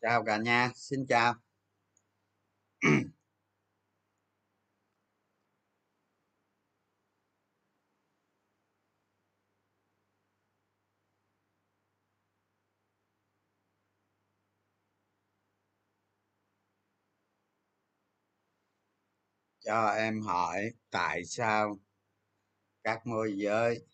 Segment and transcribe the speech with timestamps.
[0.00, 1.34] chào cả nhà, xin chào.
[19.60, 21.78] Cho em hỏi tại sao
[22.84, 23.86] các môi giới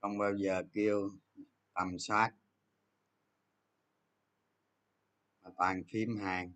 [0.00, 1.10] không bao giờ kêu
[1.74, 2.41] tầm soát?
[5.42, 6.52] Mà toàn phím hàng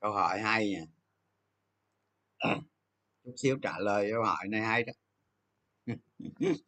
[0.00, 0.86] câu hỏi hay nha.
[3.24, 4.92] Chút xíu trả lời câu hỏi này hay đó.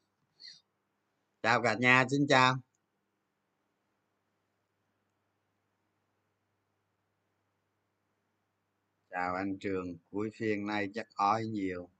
[1.42, 2.56] Chào cả nhà xin chào.
[9.10, 11.90] Chào anh trường cuối phiên nay chắc ói nhiều.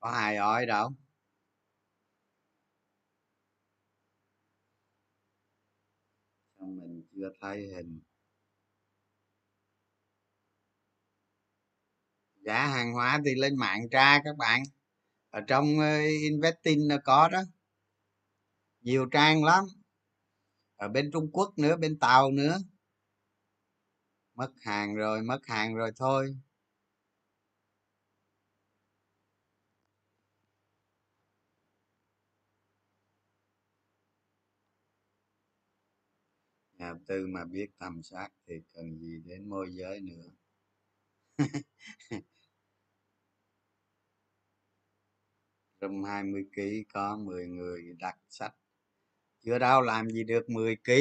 [0.00, 0.92] Có ai ói đâu?
[6.58, 8.00] Sao mình chưa thấy hình
[12.44, 14.62] giá hàng hóa thì lên mạng tra các bạn.
[15.30, 17.42] Ở trong ờ, investing nó có đó.
[18.80, 19.64] Nhiều trang lắm.
[20.76, 22.58] Ở bên trung quốc nữa, bên tàu nữa.
[24.34, 26.36] Mất hàng rồi, mất hàng rồi thôi.
[36.78, 40.30] Nhà tư mà biết tầm soát thì cần gì đến môi giới nữa?
[45.82, 48.54] trong 20 kg có 10 người đặt sách.
[49.40, 50.92] Chưa đâu làm gì được 10 kg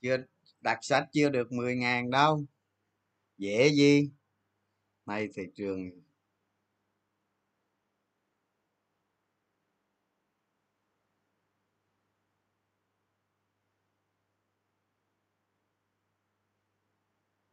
[0.00, 0.16] chưa
[0.60, 2.44] đặt sách chưa được 10 ngàn đâu.
[3.38, 4.10] Dễ gì?
[5.06, 5.90] Nay thị trường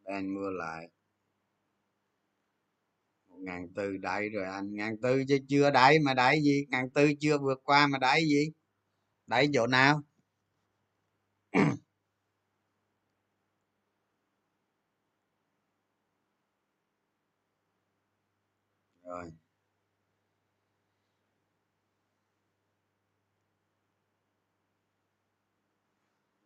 [0.05, 0.94] đang mua lại
[3.45, 4.75] ngàn tư đáy rồi anh.
[4.75, 6.65] Ngàn tư chứ chưa đáy mà đáy gì?
[6.69, 8.51] Ngàn tư chưa vượt qua mà đáy gì?
[9.27, 10.01] Đáy chỗ nào?
[19.03, 19.31] Rồi.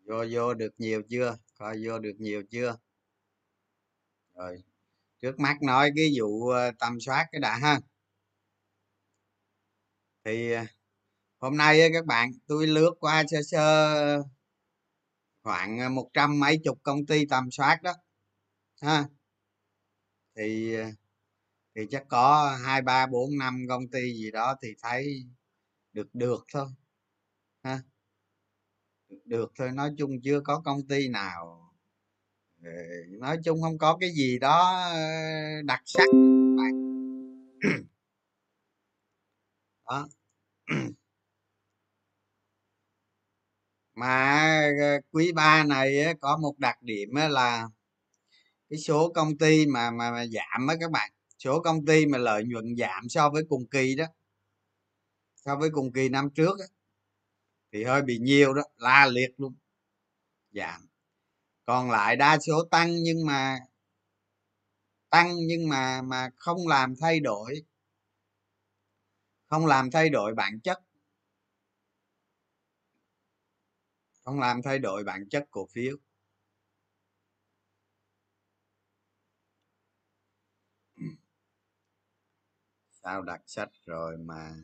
[0.08, 1.38] Vô vô được nhiều chưa?
[1.60, 2.78] Coi vô được nhiều chưa?
[4.36, 4.64] Rồi
[5.22, 7.80] trước mắt nói cái vụ ờ, tầm soát cái đã ha.
[10.26, 10.66] Thì ờ,
[11.40, 14.24] hôm nay các bạn tôi lướt qua sơ sơ
[15.44, 17.94] khoảng ờ, một trăm mấy chục công ty tầm soát đó
[18.82, 19.06] ha.
[20.36, 20.76] Thì
[21.76, 25.26] thì chắc có hai ba bốn năm công ty gì đó thì thấy
[25.94, 26.68] được được thôi
[27.64, 27.82] ha.
[29.10, 31.69] Được, được thôi nói chung chưa có công ty nào
[32.64, 32.70] Ờ,
[33.20, 34.98] nói chung không có cái gì đó ờ,
[35.66, 36.10] đặc sắc
[39.86, 40.08] đó.
[43.96, 47.68] Mà ờ, quý ba này có một đặc điểm là
[48.70, 52.18] cái số công ty mà mà, mà giảm á các bạn số công ty mà
[52.18, 54.06] lợi nhuận giảm so với cùng kỳ đó
[55.36, 56.66] so với cùng kỳ năm trước á,
[57.74, 59.56] thì hơi bị nhiều đó la liệt luôn
[60.52, 60.89] giảm
[61.70, 63.60] còn lại đa số tăng nhưng mà,
[65.10, 67.64] tăng nhưng mà mà không làm thay đổi.
[69.46, 70.80] Không làm thay đổi bản chất.
[74.24, 75.98] Không làm thay đổi bản chất cổ phiếu.
[83.04, 84.56] Sao đặt sách rồi mà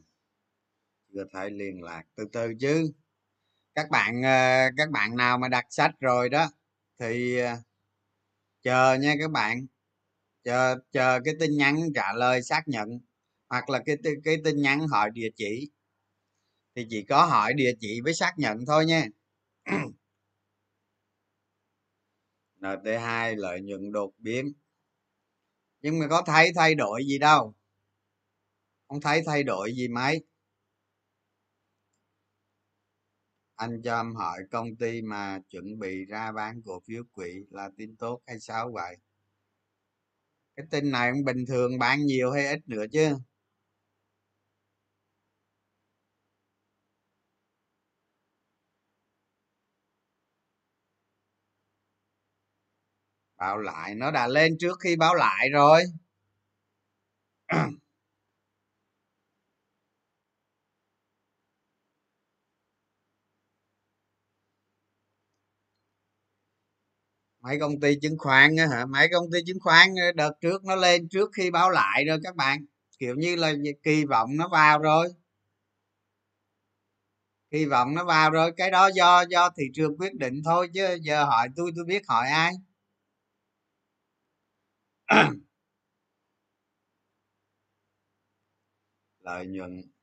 [1.13, 2.03] chưa thấy liên lạc?
[2.15, 2.91] Từ từ chứ.
[3.75, 6.49] Các bạn ờ, các bạn nào mà đặt sách rồi đó
[6.99, 7.57] thì à,
[8.63, 9.67] chờ nha các bạn.
[10.43, 12.89] Chờ chờ cái tin nhắn trả lời xác nhận,
[13.49, 15.69] hoặc là cái cái tin nhắn hỏi địa chỉ.
[16.75, 19.07] Thì chỉ có hỏi địa chỉ với xác nhận thôi nha.
[22.61, 24.53] NT2 lợi nhuận đột biến.
[25.81, 27.55] Nhưng mà có thấy thay đổi gì đâu.
[28.87, 30.23] Không thấy thay đổi gì mấy.
[33.55, 37.69] Anh cho em hỏi công ty mà chuẩn bị ra bán cổ phiếu quỹ là
[37.77, 38.97] tin tốt hay sao vậy?
[40.55, 43.15] Cái tin này cũng bình thường, bán nhiều hay ít nữa chứ?
[53.37, 55.83] Báo lại, nó đã lên trước khi báo lại rồi.
[67.45, 68.85] mấy công ty chứng khoán á hả?
[68.85, 72.19] Mấy công ty chứng khoán ờ, đợt trước nó lên trước khi báo lại rồi
[72.23, 72.65] các bạn.
[72.99, 73.53] Kiểu như là
[73.83, 75.07] kỳ vọng nó vào rồi.
[77.51, 80.97] Kỳ vọng nó vào rồi, cái đó do do thị trường quyết định thôi chứ
[81.01, 82.53] giờ hỏi tôi tôi biết hỏi ai.
[89.19, 89.94] Lợi nhuận.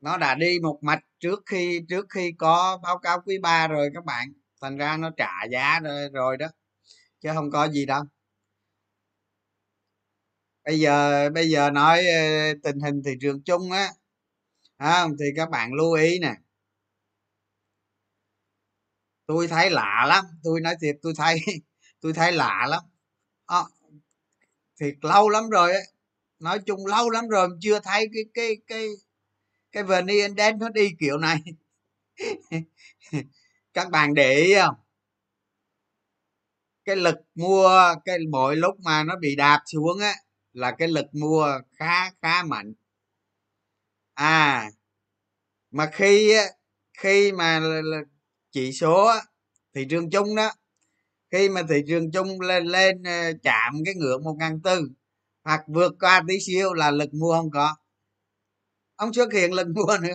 [0.00, 3.90] Nó đã đi một mạch trước khi trước khi có báo cáo quý 3 rồi
[3.94, 4.32] các bạn.
[4.62, 6.46] Thành ra nó trả giá rồi, rồi đó
[7.20, 8.04] chứ không có gì đâu.
[10.64, 13.88] Bây giờ bây giờ nói ờ, tình hình thị trường chung á
[14.78, 15.12] không?
[15.20, 16.34] Thì các bạn lưu ý nè.
[19.26, 21.40] Tôi thấy lạ lắm tôi nói thiệt tôi thấy
[22.00, 22.80] tôi thấy lạ lắm.
[23.46, 23.62] À,
[24.80, 25.72] thiệt lâu lắm rồi
[26.40, 28.88] nói chung lâu lắm rồi chưa thấy cái cái cái
[29.72, 31.38] cái vn index nó đi kiểu này.
[33.74, 34.74] Các bạn để ý không?
[36.84, 40.14] Cái lực mua, cái mỗi lúc mà nó bị đạp xuống á,
[40.52, 42.72] là cái lực mua khá khá mạnh.
[44.16, 44.70] À
[45.70, 46.32] mà khi
[46.98, 47.60] khi mà
[48.52, 49.10] chỉ số
[49.74, 50.50] thị trường chung đó,
[51.32, 54.90] khi mà thị trường chung lên lên ờ, chạm cái ngưỡng một ngàn tư
[55.44, 57.76] hoặc vượt qua tí xíu là lực mua không có
[59.00, 60.14] ông xuất hiện lực mua nữa.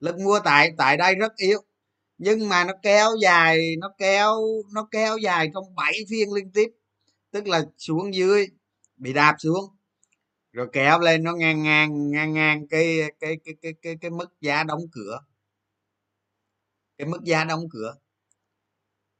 [0.00, 1.62] Lực mua tại tại đây rất yếu.
[2.18, 4.36] Nhưng mà nó kéo dài, nó kéo
[4.72, 6.70] nó kéo dài trong 7 phiên liên tiếp.
[7.30, 8.46] Tức là xuống dưới,
[8.96, 9.76] bị đạp xuống.
[10.52, 14.40] Rồi kéo lên, nó ngang ngang ngang ngang cái cái cái cái cái cái mức
[14.40, 15.20] giá đóng cửa.
[16.98, 17.94] Cái mức giá đóng cửa.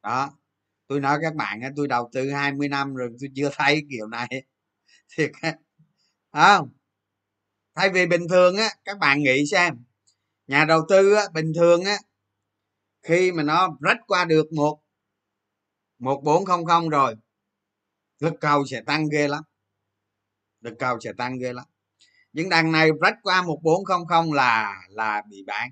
[0.02, 0.30] Đó.
[0.88, 4.28] Tôi nói các bạn tôi đầu tư 20 năm rồi tôi chưa thấy kiểu này.
[5.16, 5.30] Thiệt
[6.32, 6.75] không?
[7.76, 9.84] Thay vì bình thường á các bạn nghĩ xem
[10.46, 11.96] nhà đầu tư á, bình thường á
[13.02, 14.80] khi mà nó rách qua được một
[15.98, 17.16] một bốn không không rồi
[18.20, 19.42] lực cầu sẽ tăng ghê lắm.
[20.60, 21.64] Lực cầu sẽ tăng ghê lắm.
[22.32, 25.70] Những đằng này rách qua một bốn không không là là bị bán.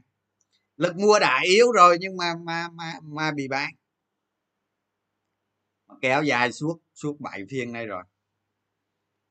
[0.77, 3.75] Lực mua đã yếu rồi nhưng mà mà mà mà bị bán.
[6.01, 8.05] Kéo dài suốt suốt bảy phiên nay rồi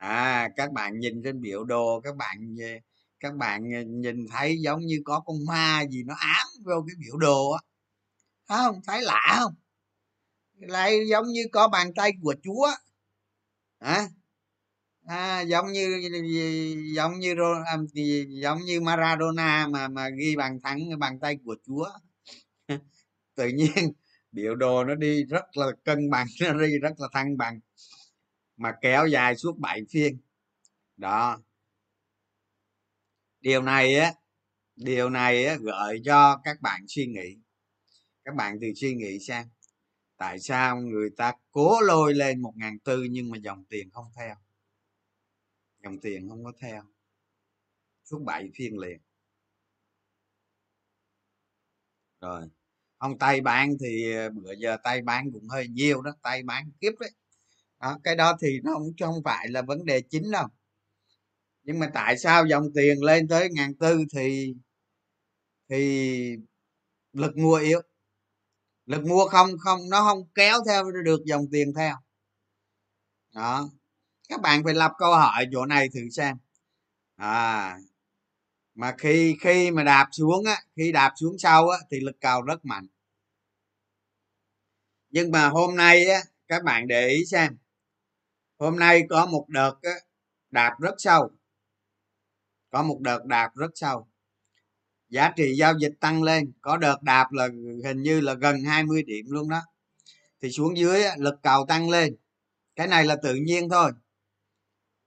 [0.03, 2.67] à các bạn nhìn trên biểu đồ các bạn ờ,
[3.19, 6.95] các bạn ờ, nhìn thấy giống như có con ma gì nó ám vô cái
[6.99, 7.61] biểu đồ á
[8.47, 8.81] không?
[8.87, 9.53] Thấy lạ không?
[10.59, 12.67] Lại giống như có bàn tay của chúa.
[13.79, 14.07] À,
[15.05, 15.99] à giống như
[16.95, 17.35] giống như
[17.65, 17.77] à,
[18.29, 21.89] giống như Maradona mà mà ghi bàn thắng bàn tay của chúa.
[23.35, 23.93] Tự nhiên
[24.31, 27.59] biểu đồ nó đi rất là cân bằng nó đi rất là thăng bằng
[28.57, 30.17] mà kéo dài suốt bảy phiên.
[30.97, 31.41] Đó.
[33.41, 34.13] Điều này á
[34.75, 37.37] điều này á, gợi cho các bạn suy nghĩ.
[38.25, 39.47] Các bạn từ suy nghĩ xem
[40.17, 44.05] tại sao người ta cố lôi lên một ngàn tư nhưng mà dòng tiền không
[44.15, 44.35] theo?
[45.83, 46.83] Dòng tiền không có theo.
[48.03, 49.01] Suốt bảy phiên liền.
[52.21, 52.49] Rồi.
[52.97, 56.71] Ông tay bán thì ờ, bữa giờ tay bán cũng hơi nhiều đó tay bán
[56.81, 57.11] kiếp đấy
[57.83, 60.47] à, cái đó thì nó không không phải là vấn đề chính đâu.
[61.63, 64.53] Nhưng mà tại sao dòng tiền lên tới ngàn tư thì
[65.69, 66.35] thì
[67.13, 67.81] lực mua yếu?
[68.85, 71.95] Lực mua không không nó không kéo theo được dòng tiền theo.
[73.35, 73.69] Đó
[74.29, 76.37] các bạn phải lập câu hỏi chỗ này thử xem.
[77.15, 77.77] À
[78.75, 82.41] mà khi khi mà đạp xuống á khi đạp xuống sau á thì lực cầu
[82.41, 82.87] rất mạnh.
[85.09, 87.57] Nhưng mà hôm nay á các bạn để ý xem
[88.63, 89.75] hôm nay có một đợt
[90.51, 91.31] đạp rất sâu.
[92.69, 94.07] Có một đợt đạp rất sâu.
[95.09, 96.51] Giá trị giao dịch tăng lên.
[96.61, 97.47] Có đợt đạp là
[97.85, 99.61] hình như là gần 20 điểm luôn đó.
[100.41, 102.15] Thì xuống dưới lực cầu tăng lên.
[102.75, 103.91] Cái này là tự nhiên thôi.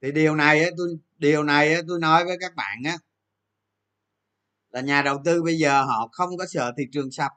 [0.02, 2.98] Thì điều này tôi điều này tôi nói với các bạn á
[4.70, 7.32] là nhà đầu tư bây giờ họ không có sợ thị trường sập.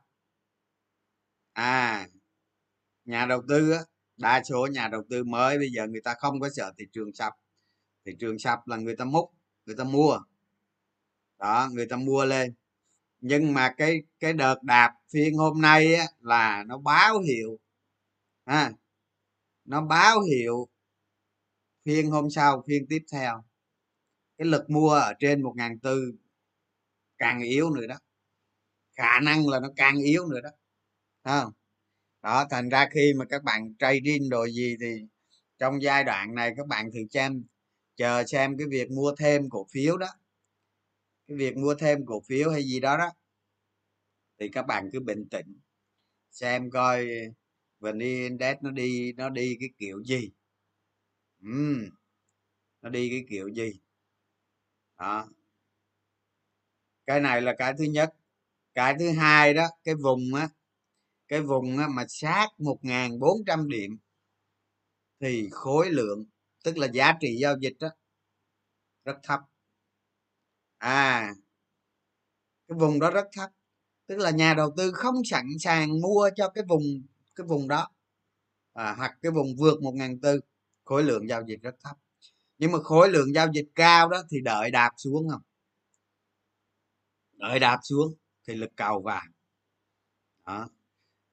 [1.53, 2.07] À
[3.05, 3.79] nhà đầu tư á,
[4.19, 7.13] đa số nhà đầu tư mới bây giờ người ta không có sợ thị trường
[7.13, 7.33] sập.
[8.05, 9.31] Thị trường sập là người ta múc
[9.65, 10.19] người ta mua.
[11.39, 12.53] Đó người ta mua lên.
[13.21, 17.59] Nhưng mà cái cái đợt đạp phiên hôm nay á, là nó báo hiệu
[18.45, 18.71] à,
[19.65, 20.67] nó báo hiệu
[21.85, 23.43] phiên hôm sau phiên tiếp theo.
[24.37, 26.13] Cái lực mua ở trên một ngàn tư
[27.17, 27.95] càng yếu nữa đó.
[28.97, 30.49] Khả năng là nó càng yếu nữa đó.
[31.23, 31.53] Không?
[32.23, 35.05] Đó thành ra khi mà các bạn trading rồi gì thì
[35.59, 37.43] trong giai đoạn này các bạn thử xem
[37.97, 40.07] chờ xem cái việc mua thêm cổ phiếu đó.
[41.27, 43.11] Cái việc mua thêm cổ phiếu hay gì đó đó
[44.39, 45.59] thì các bạn cứ bình tĩnh
[46.31, 47.07] xem coi
[47.79, 50.31] vn index nó đi nó đi cái kiểu gì.
[51.47, 51.89] Uhm,
[52.83, 53.81] nó đi cái kiểu gì.
[54.97, 55.29] Đó.
[57.05, 58.13] Cái này là cái thứ nhất.
[58.75, 60.49] Cái thứ hai đó cái vùng á
[61.29, 63.97] cái vùng mà sát 1.400 điểm
[65.19, 66.25] thì khối lượng
[66.63, 67.89] tức là giá trị giao dịch đó
[69.05, 69.39] rất thấp.
[70.79, 71.33] À
[72.67, 73.49] cái vùng đó rất thấp
[74.07, 76.83] tức là nhà đầu tư không sẵn sàng mua cho cái vùng
[77.35, 77.87] cái vùng đó
[78.73, 80.39] à, hoặc cái vùng vượt một ngàn tư
[80.85, 81.97] khối lượng giao dịch rất thấp.
[82.57, 85.41] Nhưng mà khối lượng giao dịch cao đó thì đợi đạp xuống không?
[87.33, 88.13] Đợi đạp xuống
[88.47, 89.23] thì lực cầu vào
[90.45, 90.69] đó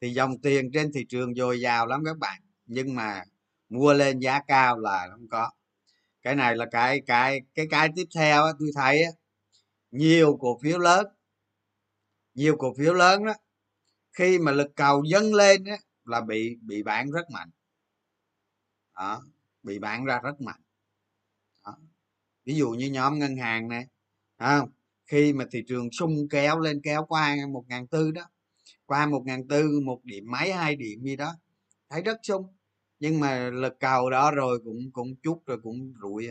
[0.00, 2.40] thì dòng tiền trên thị trường dồi dào lắm các bạn.
[2.66, 3.24] Nhưng mà
[3.68, 5.50] mua lên giá cao là không có.
[6.22, 9.10] Cái này là cái cái cái cái tiếp theo á, tôi thấy á,
[9.90, 11.06] nhiều cổ phiếu lớn
[12.36, 13.34] nhiều cổ phiếu lớn đó
[14.12, 17.50] khi mà lực cầu dâng lên á, là bị bị bán rất mạnh.
[18.96, 19.22] Đó
[19.62, 20.60] bị bán ra rất mạnh.
[21.64, 21.78] Đó.
[22.44, 23.86] ví dụ như nhóm ngân hàng này
[24.38, 24.70] không?
[25.06, 28.22] Khi mà thị trường sung kéo lên kéo qua một ngàn tư đó
[28.86, 31.34] qua một ngàn tư, một điểm mấy, hai điểm gì đó.
[31.90, 32.46] Thấy rất sung.
[32.98, 36.28] Nhưng mà lực cầu đó rồi cũng cũng chút rồi cũng rụi.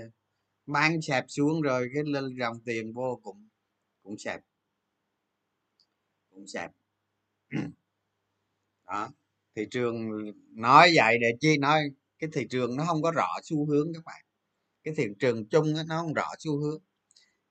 [0.66, 3.50] Bán sẹp xuống rồi cái lên dòng tiền vô cũng
[4.04, 4.42] cũng sẹp
[6.32, 6.72] cũng sẹp
[8.86, 9.10] đó.
[9.56, 10.10] Thị trường
[10.52, 11.80] nói vậy để chi nói,
[12.20, 14.26] cái thị trường nó không có rõ xu hướng các bạn.
[14.84, 16.84] Cái thị trường chung nó không rõ xu hướng.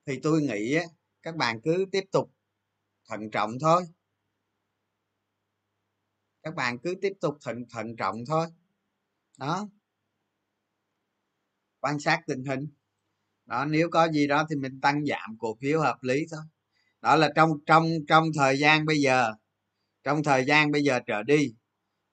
[0.07, 0.79] Thì tôi nghĩ
[1.23, 2.33] các bạn cứ tiếp tục
[3.09, 3.83] thận trọng thôi
[6.45, 8.47] các bạn cứ tiếp tục thận thận trọng thôi.
[9.39, 9.69] Đó.
[11.81, 12.69] Quan sát tình hình.
[13.47, 16.41] Đó nếu có gì đó thì mình tăng giảm cổ phiếu hợp lý thôi.
[17.01, 19.33] Đó là trong trong trong thời gian bây giờ.
[20.05, 21.55] Trong thời gian bây giờ trở đi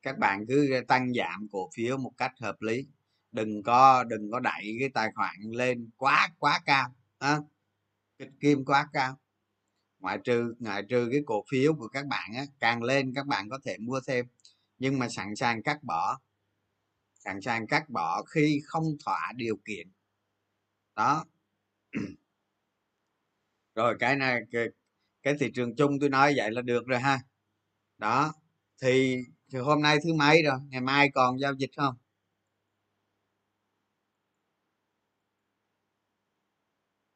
[0.01, 2.87] các bạn cứ tăng giảm cổ phiếu một cách hợp lý.
[3.31, 6.95] Đừng có đừng có đẩy cái tài khoản lên quá quá cao.
[7.19, 7.39] À,
[8.19, 9.20] kịch kim quá cao
[10.01, 13.49] ngoại trừ ngoại trừ cái cổ phiếu của các bạn á càng lên các bạn
[13.49, 14.25] có thể mua thêm.
[14.79, 16.19] Nhưng mà sẵn sàng cắt bỏ
[17.25, 19.87] sẵn sàng cắt bỏ khi không thỏa điều kiện.
[20.95, 21.25] Đó.
[23.75, 24.67] Rồi cái này cái,
[25.23, 27.19] cái thị trường chung tôi nói vậy là được rồi ha.
[27.97, 28.33] Đó.
[28.81, 29.17] Thì,
[29.53, 30.59] thì hôm nay thứ mấy rồi?
[30.69, 31.95] Ngày mai còn giao dịch không?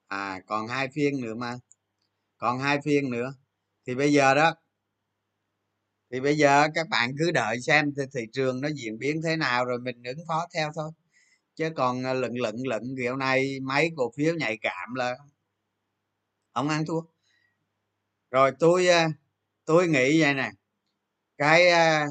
[0.10, 1.60] À còn hai phiên nữa mà
[2.46, 3.34] còn hai phiên nữa.
[3.88, 4.54] Thì bây giờ đó
[6.12, 9.36] thì bây giờ các bạn cứ đợi xem thị, thị trường nó diễn biến thế
[9.36, 10.92] nào rồi mình ứng phó theo thôi.
[11.56, 15.16] Chứ còn ờ, lận lận lận kiểu này mấy cổ phiếu nhạy cảm là
[16.54, 17.02] không ăn thua.
[18.32, 19.08] Rồi tôi ờ,
[19.66, 20.52] tôi nghĩ vậy nè
[21.38, 22.06] cái ờ,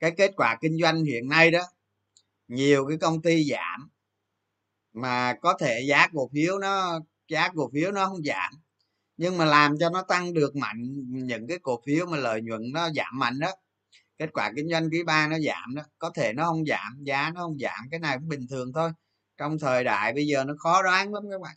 [0.00, 1.60] cái kết quả kinh doanh hiện nay đó
[2.48, 3.90] nhiều cái công ty giảm
[4.92, 8.63] mà có thể giá cổ phiếu nó giá cổ phiếu nó không giảm
[9.16, 12.62] nhưng mà làm cho nó tăng được mạnh, những cái cổ phiếu mà lợi nhuận
[12.72, 13.50] nó giảm mạnh đó,
[14.18, 17.30] kết quả kinh doanh quý ba nó giảm đó, có thể nó không giảm, giá
[17.34, 18.90] nó không giảm, cái này cũng bình thường thôi.
[19.36, 21.56] Trong thời đại bây giờ nó khó đoán lắm các bạn.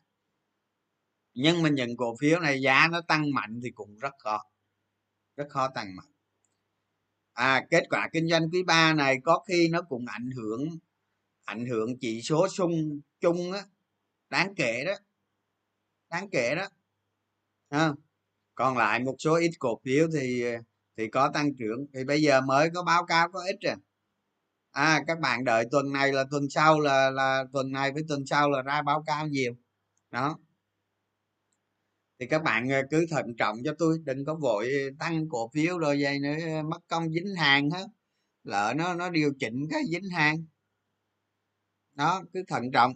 [1.33, 4.43] Nhưng mà những cổ phiếu này giá nó tăng mạnh thì cũng rất khó
[5.37, 6.11] rất khó tăng mạnh.
[7.33, 10.69] À kết quả kinh doanh quý ba này có khi nó cũng ảnh hưởng
[11.45, 13.63] ảnh hưởng chỉ số sung chung á,
[14.29, 14.93] đáng kể đó,
[16.09, 16.67] đáng kể đó
[17.69, 17.93] ha.
[18.55, 20.43] còn lại một số ít cổ phiếu thì
[20.97, 21.87] thì có tăng trưởng.
[21.93, 23.75] Thì bây giờ mới có báo cáo có ít rồi
[24.71, 28.25] à các bạn đợi tuần này là tuần sau là là tuần này với tuần
[28.25, 29.53] sau là ra báo cáo nhiều.
[30.11, 30.37] Đó.
[32.19, 35.77] Thì các bạn à, cứ thận trọng cho tôi, đừng có vội tăng cổ phiếu
[35.77, 37.87] rồi vậy nữa, mất công dính hàng hết.
[38.43, 40.45] Lỡ nó nó điều chỉnh cái dính hàng.
[41.93, 42.93] Đó, cứ thận trọng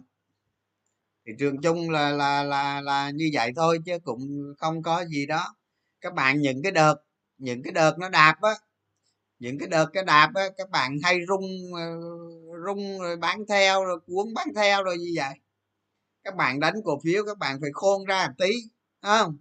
[1.26, 4.20] thị trường chung là là là là như vậy thôi chứ cũng
[4.58, 5.56] không có gì đó.
[6.00, 6.96] Các bạn những cái đợt
[7.38, 8.50] những cái đợt nó đạp á
[9.38, 11.82] những cái đợt cái đạp á các bạn hay rung ờ,
[12.66, 15.34] rung rồi bán theo rồi cuốn bán theo rồi như vậy.
[16.24, 18.52] Các bạn đánh cổ phiếu các bạn phải khôn ra một tí
[19.02, 19.38] không?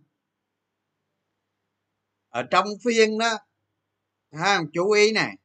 [2.30, 3.38] Ở trong phiên đó
[4.32, 5.36] ha chú ý này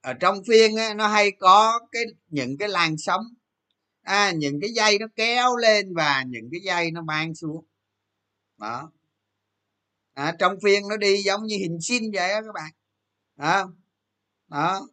[0.00, 3.22] ở trong phiên á, nó hay có cái những cái làn sóng
[4.06, 7.64] à, những cái dây nó kéo lên và những cái dây nó mang xuống.
[8.58, 8.92] Đó.
[10.14, 12.72] À, trong phiên nó đi giống như hình xin vậy đó các bạn.
[13.36, 13.72] Đó.
[14.48, 14.88] Đó.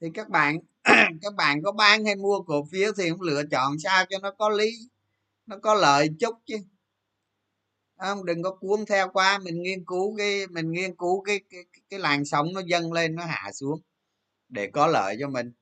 [0.00, 0.58] Thì các bạn
[1.22, 4.30] các bạn có bán hay mua cổ phiếu thì cũng lựa chọn sao cho nó
[4.38, 4.70] có lý
[5.46, 6.56] nó có lợi chút chứ.
[7.96, 11.64] Không đừng có cuốn theo qua mình nghiên cứu cái mình nghiên cứu cái cái
[11.72, 13.80] cái, cái làn sóng nó dâng lên nó hạ xuống
[14.48, 15.52] để có lợi cho mình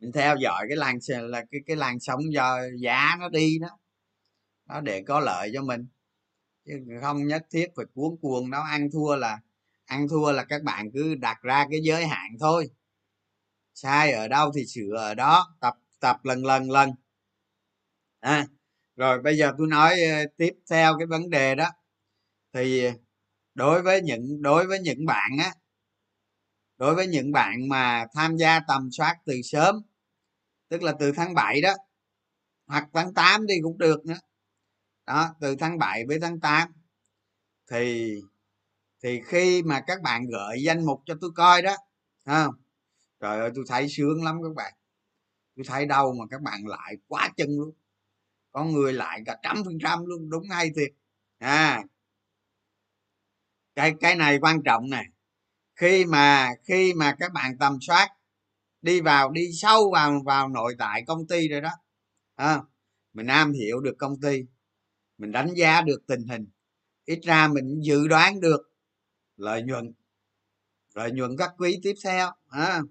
[0.00, 3.68] mình theo dõi cái làn là cái cái làn sóng do giá nó đi đó
[4.66, 5.86] đó để có lợi cho mình.
[6.66, 9.40] Chứ không nhất thiết phải cuốn cuồng đó ăn thua là
[9.86, 12.70] ăn thua là các bạn cứ đặt ra cái giới hạn thôi.
[13.74, 16.90] Sai ở đâu thì sửa ở đó tập tập lần lần lần.
[18.20, 18.46] À,
[18.96, 21.70] rồi bây giờ tôi nói ờ, tiếp theo cái vấn đề đó.
[22.54, 22.88] Thì
[23.54, 25.52] đối với những đối với những bạn á
[26.78, 29.82] đối với những bạn mà tham gia tầm soát từ sớm
[30.68, 31.74] tức là từ tháng 7 đó,
[32.66, 34.18] hoặc tháng 8 đi cũng được nữa.
[35.06, 36.72] Đó, từ tháng 7 với tháng 8
[37.70, 38.14] thì
[39.02, 41.76] thì khi mà các bạn gửi danh mục cho tôi coi đó
[42.26, 42.54] không?
[43.20, 44.72] Trời ơi, tôi thấy sướng lắm các bạn.
[45.56, 47.74] Tôi thấy đâu mà các bạn lại quá chân luôn.
[48.52, 50.92] Có người lại cả trăm phần trăm luôn, đúng hay thiệt.
[51.38, 51.82] À.
[53.74, 55.04] Cái cái này quan trọng này
[55.76, 58.08] khi mà khi mà các bạn tầm soát
[58.82, 61.70] đi vào đi sâu vào vào nội tại công ty rồi đó.
[62.34, 62.62] À,
[63.12, 64.42] mình am hiểu được công ty.
[65.18, 66.48] Mình đánh giá được tình hình.
[67.04, 68.72] Ít ra mình dự đoán được
[69.36, 69.92] lợi nhuận.
[70.94, 72.82] Lợi nhuận các quý tiếp theo à,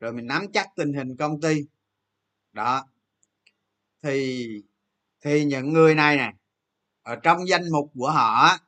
[0.00, 1.60] rồi mình nắm chắc tình hình công ty.
[2.52, 2.86] Đó.
[4.02, 4.46] Thì
[5.20, 6.32] thì những người này nè
[7.02, 8.58] ở trong danh mục của họ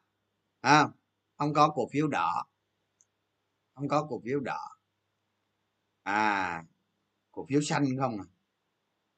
[0.60, 0.88] à,
[1.36, 2.46] không có cổ phiếu đỏ.
[3.74, 4.75] Không có cổ phiếu đỏ
[6.06, 6.64] à
[7.32, 8.26] cổ phiếu xanh không à,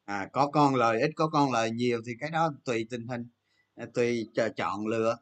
[0.04, 3.28] à có con lời ít có con lời nhiều thì cái đó tùy tình hình
[3.74, 5.18] à, tùy chọn lựa.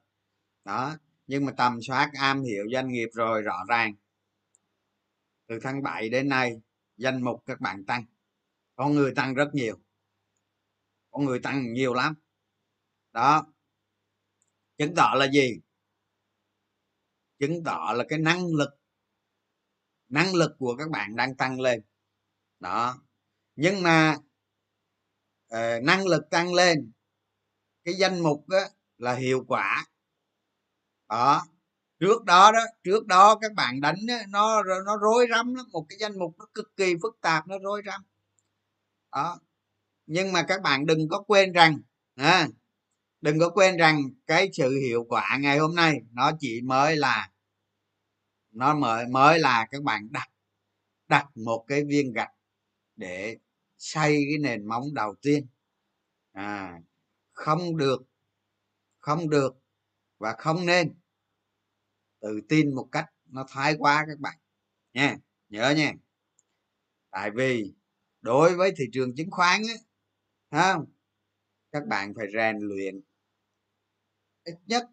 [0.64, 0.96] Đó
[1.26, 3.94] nhưng mà tầm soát am hiểu doanh nghiệp rồi rõ ràng.
[5.46, 6.60] Từ tháng 7 đến nay
[6.96, 8.04] danh mục các bạn tăng.
[8.76, 9.78] Có người tăng rất nhiều.
[11.10, 12.14] Có người tăng nhiều lắm.
[13.12, 13.46] Đó.
[14.78, 15.60] Chứng tỏ là gì?
[17.38, 18.70] Chứng tỏ là cái năng lực
[20.08, 21.82] năng lực của các bạn đang tăng lên.
[22.60, 22.98] Đó.
[23.56, 24.16] Nhưng mà
[25.54, 26.92] uh, năng lực tăng lên
[27.84, 28.58] cái danh mục đó
[28.98, 29.86] là hiệu quả.
[31.08, 31.46] Đó.
[32.00, 35.86] Trước đó đó trước đó các bạn đánh đó, nó nó rối rắm lắm một
[35.88, 38.02] cái danh mục nó cực kỳ phức tạp nó rối rắm.
[39.12, 39.40] Đó.
[40.06, 41.80] Nhưng mà các bạn đừng có quên rằng
[42.14, 42.48] à,
[43.20, 47.30] đừng có quên rằng cái sự hiệu quả ngày hôm nay nó chỉ mới là
[48.56, 50.28] nó mới mới là các bạn đặt
[51.08, 52.30] đặt một cái viên gạch
[52.96, 53.38] để
[53.78, 55.46] xây cái nền móng đầu tiên.
[56.32, 56.80] À
[57.32, 58.02] không được
[58.98, 59.56] không được
[60.18, 60.94] và không nên.
[62.20, 64.38] Tự tin một cách nó thái quá các bạn,
[64.92, 65.16] nha,
[65.48, 65.92] nhớ nha.
[67.10, 67.74] Tại vì
[68.20, 69.62] đối với thị trường chứng khoán
[70.50, 70.92] á không?
[71.72, 73.00] Các bạn phải rèn luyện
[74.44, 74.88] ít nhất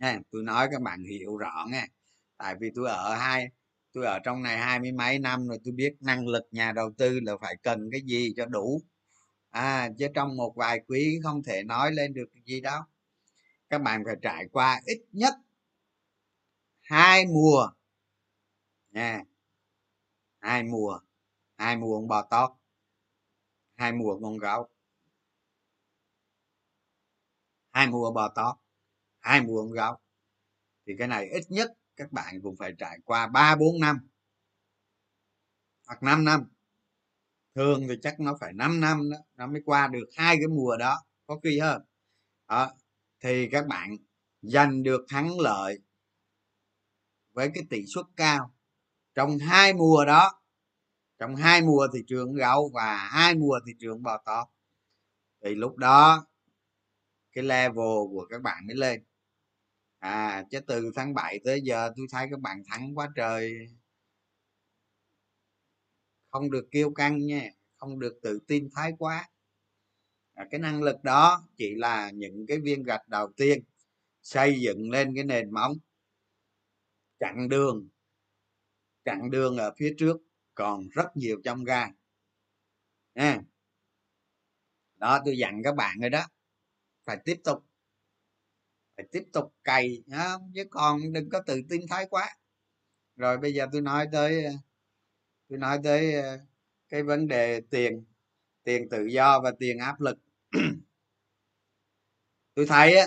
[0.00, 1.86] nha tôi nói các bạn hiểu rõ nha.
[2.36, 3.48] Tại vì tôi ở hai,
[3.92, 6.92] tôi ở trong này hai mươi mấy năm rồi, tôi biết năng lực nhà đầu
[6.98, 8.82] tư là phải cần cái gì cho đủ.
[9.50, 12.82] À chứ trong một vài quý không thể nói lên được gì đâu.
[13.70, 15.34] Các bạn phải trải qua ít nhất
[16.80, 17.68] hai mùa.
[18.90, 19.22] Nha.
[20.40, 20.98] Hai mùa.
[21.56, 22.50] Hai mùa con bò tót.
[23.76, 24.68] Hai mùa con gấu.
[27.72, 28.56] Hai mùa bò tót
[29.20, 29.96] hai mùa ông gấu
[30.86, 33.98] thì cái này ít nhất các bạn cũng phải trải qua ba, bốn năm.
[35.86, 36.44] Hoặc 5 năm.
[37.54, 40.76] Thường thì chắc nó phải 5 năm đó, nó mới qua được hai cái mùa
[40.76, 41.82] đó, có khi hơn.
[42.48, 42.72] Đó,
[43.20, 43.96] thì các bạn
[44.42, 45.78] giành được thắng lợi
[47.32, 48.54] với cái tỷ suất cao.
[49.14, 50.42] Trong hai mùa đó,
[51.18, 54.48] trong hai mùa thị trường gạo và hai mùa thị trường bò to
[55.44, 56.26] thì lúc đó
[57.32, 59.04] cái level của các bạn mới lên
[60.00, 63.52] à chứ từ tháng 7 tới giờ tôi thấy các bạn thắng quá trời.
[66.30, 69.28] Không được kiêu căng nha không được tự tin thái quá.
[70.34, 73.64] À, cái năng lực đó chỉ là những cái viên gạch đầu tiên
[74.22, 75.72] xây dựng lên cái nền móng.
[77.18, 77.88] Chặn đường
[79.04, 80.16] chặn đường ở phía trước
[80.54, 81.90] còn rất nhiều trong gai
[83.14, 83.40] nha.
[84.96, 86.26] Đó tôi dặn các bạn rồi đó
[87.04, 87.69] phải tiếp tục
[89.00, 90.02] phải tiếp tục cày
[90.54, 92.36] chứ còn đừng có tự tin thái quá.
[93.16, 94.44] Rồi bây giờ tôi nói tới,
[95.48, 96.38] tôi nói tới ờ,
[96.88, 98.04] cái vấn đề tiền
[98.64, 100.18] tiền tự do và tiền áp lực.
[102.54, 103.06] Tôi thấy á,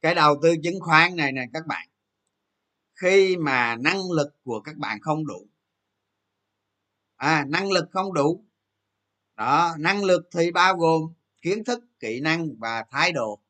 [0.00, 1.88] cái đầu tư chứng khoán này nè, các bạn,
[2.94, 5.46] khi mà năng lực của các bạn không đủ
[7.16, 8.44] à năng lực không đủ,
[9.36, 13.40] đó, năng lực thì bao gồm kiến thức kỹ năng và thái độ.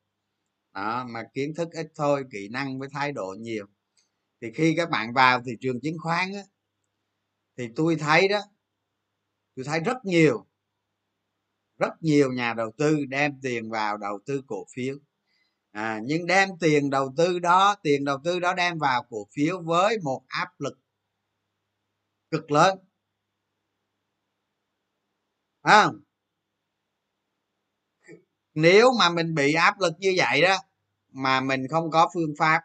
[0.73, 3.65] Đó mà kiến thức ít thôi kỹ năng với thái độ nhiều.
[4.41, 6.41] Thì khi các bạn vào thị trường chứng khoán á,
[7.57, 8.39] thì tôi thấy đó
[9.55, 10.45] tôi thấy rất nhiều
[11.77, 14.97] rất nhiều nhà đầu tư đem tiền vào đầu tư cổ phiếu.
[15.71, 19.61] À, nhưng đem tiền đầu tư đó tiền đầu tư đó đem vào cổ phiếu
[19.61, 20.79] với một áp lực
[22.31, 22.79] cực lớn.
[25.61, 25.91] À,
[28.57, 30.57] nếu mà mình bị áp lực như vậy đó,
[31.11, 32.61] mà mình không có phương pháp,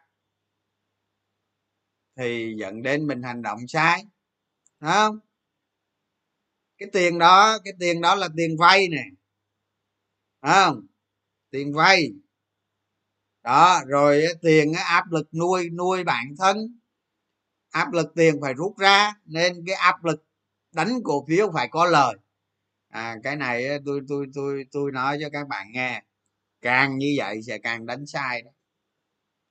[2.17, 4.05] thì dẫn đến mình hành động sai
[4.81, 5.19] không?
[6.79, 9.05] Cái tiền đó, cái tiền đó là tiền vay nè
[10.43, 10.87] không?
[11.51, 12.13] Tiền vay.
[13.43, 16.79] Đó, rồi tiền áp lực nuôi nuôi bản thân.
[17.71, 20.25] Áp lực tiền phải rút ra, nên cái áp lực
[20.73, 22.17] đánh cổ phiếu phải có lời
[22.93, 26.03] à cái này tôi tôi tôi tôi nói cho các bạn nghe.
[26.61, 28.51] Càng như vậy sẽ càng đánh sai đó.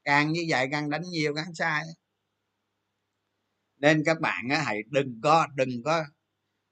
[0.04, 1.93] Càng như vậy càng đánh nhiều càng sai đó.
[3.82, 6.06] nên các bạn á, hãy đừng có đừng có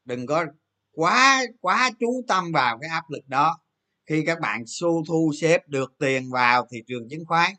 [0.05, 0.45] đừng có
[0.91, 3.59] quá quá chú tâm vào cái áp lực đó.
[4.05, 7.51] Khi các bạn xu thu xếp được tiền vào thị trường chứng khoán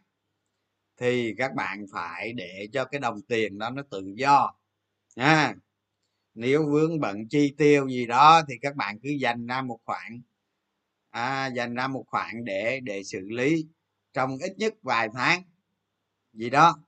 [1.00, 4.54] thì các bạn phải để cho cái đồng tiền đó nó tự do.
[5.16, 5.54] Nha
[6.34, 10.22] nếu vướng bận chi tiêu gì đó thì các bạn cứ dành ra một khoản.
[11.10, 13.66] À, dành ra một khoản để để xử lý
[14.12, 15.42] trong ít nhất vài tháng.
[16.32, 16.78] Gì đó.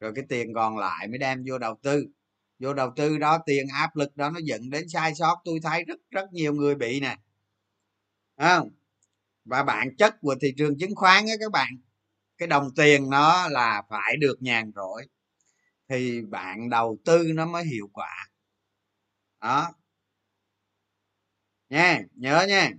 [0.00, 2.06] Rồi cái tiền còn lại mới đem vô đầu tư.
[2.58, 5.42] Vô đầu tư đó tiền áp lực đó nó dẫn đến sai sót.
[5.44, 7.16] Tôi thấy rất rất nhiều người bị nè.
[8.36, 8.70] Không?
[9.44, 11.68] Và bản chất của thị trường chứng khoán á các bạn
[12.38, 15.06] cái đồng tiền nó là phải được nhàn rỗi.
[15.88, 18.28] Thì bạn đầu tư nó mới hiệu quả
[19.44, 19.74] đó.
[21.70, 22.70] Nha, nhớ nha.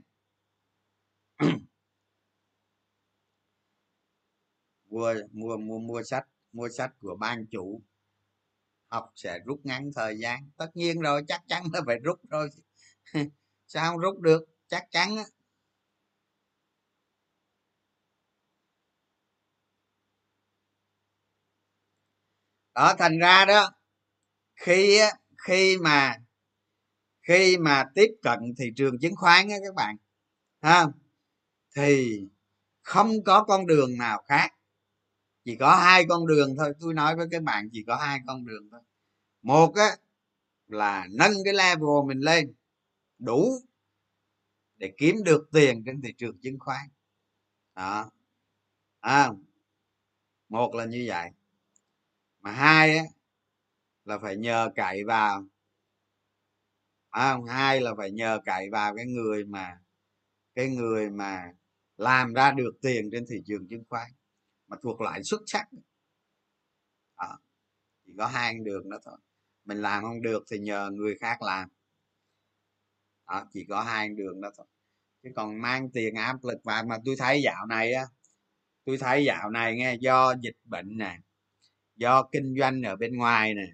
[4.89, 7.81] Mua mua mua mua sách mua sách của ban chủ.
[8.87, 10.49] Học sẽ rút ngắn thời gian.
[10.57, 12.49] Tất nhiên rồi, chắc chắn là phải rút rồi.
[13.67, 14.45] Sao không rút được?
[14.67, 15.23] Chắc chắn á.
[22.75, 23.71] Đó, thành ra đó,
[24.55, 24.99] khi
[25.47, 26.17] khi mà
[27.25, 29.95] khi mà tiếp cận thị trường chứng khoán á các bạn
[30.61, 30.85] ha
[31.75, 32.21] thì
[32.81, 34.51] không có con đường nào khác.
[35.45, 38.45] Chỉ có hai con đường thôi tôi nói với các bạn chỉ có hai con
[38.45, 38.81] đường thôi.
[39.41, 39.97] Một á
[40.67, 42.53] là nâng cái level mình lên
[43.19, 43.59] đủ
[44.77, 46.87] để kiếm được tiền trên thị trường chứng khoán.
[47.75, 48.11] Đó
[48.99, 49.29] à,
[50.49, 51.29] một là như vậy.
[52.41, 53.03] Mà hai á
[54.05, 55.45] là phải nhờ cậy vào
[57.15, 59.79] à, hai là phải nhờ cậy vào cái người mà
[60.55, 61.53] cái người mà
[61.97, 64.11] làm ra được tiền trên thị trường chứng khoán
[64.67, 65.67] mà thuộc lại xuất sắc.
[67.15, 67.27] À,
[68.05, 69.17] chỉ có hai đường đó thôi.
[69.65, 71.69] Mình làm không được thì nhờ người khác làm.
[73.25, 74.67] À, chỉ có hai đường đó thôi.
[75.23, 78.05] Chứ còn mang tiền áp lực vào mà tôi thấy dạo này á
[78.85, 81.19] tôi thấy dạo này nghe do dịch bệnh nè
[81.95, 83.67] do kinh doanh ở bên ngoài nè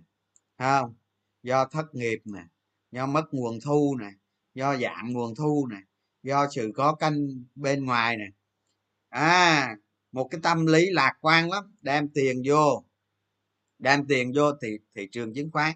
[0.58, 0.96] không?
[1.44, 2.44] Do thất nghiệp nè
[2.92, 4.10] do mất nguồn thu nè
[4.54, 5.78] do giảm nguồn thu nè
[6.24, 7.16] do sự có canh
[7.56, 8.26] bên ngoài nè.
[9.10, 9.76] À
[10.12, 12.86] một cái tâm lý lạc quan lắm đem tiền vô
[13.80, 15.76] đem tiền vô thì thị trường chứng khoán.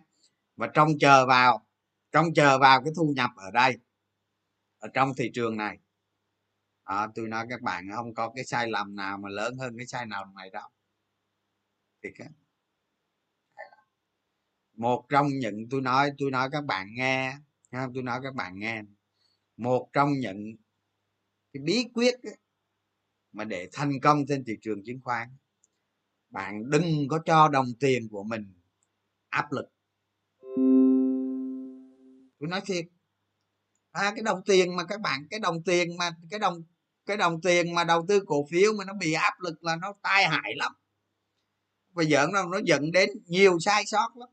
[0.55, 1.67] Và trông chờ vào
[2.11, 3.77] trông chờ vào cái thu nhập ở đây
[4.79, 5.79] ở trong thị trường này.
[6.83, 9.87] À, tôi nói các bạn không có cái sai lầm nào mà lớn hơn cái
[9.87, 10.69] sai lầm này đâu
[12.03, 12.44] thiệt á
[14.75, 17.37] một trong những tôi nói tôi nói các bạn nghe
[17.93, 18.81] tôi nói các bạn nghe.
[19.57, 20.55] Một trong những
[21.53, 22.37] cái bí quyết ấy,
[23.31, 25.29] mà để thành công trên thị trường chứng khoán
[26.29, 28.53] bạn đừng có cho đồng tiền của mình
[29.29, 29.65] áp lực.
[32.39, 32.85] Tôi nói thiệt.
[33.91, 36.63] À, cái đồng tiền mà các bạn cái đồng tiền mà cái đồng
[37.05, 39.93] cái đồng tiền mà đầu tư cổ phiếu mà nó bị áp lực là nó
[40.01, 40.73] tai hại lắm.
[41.93, 44.29] Và giận nó nó dẫn đến nhiều sai sót lắm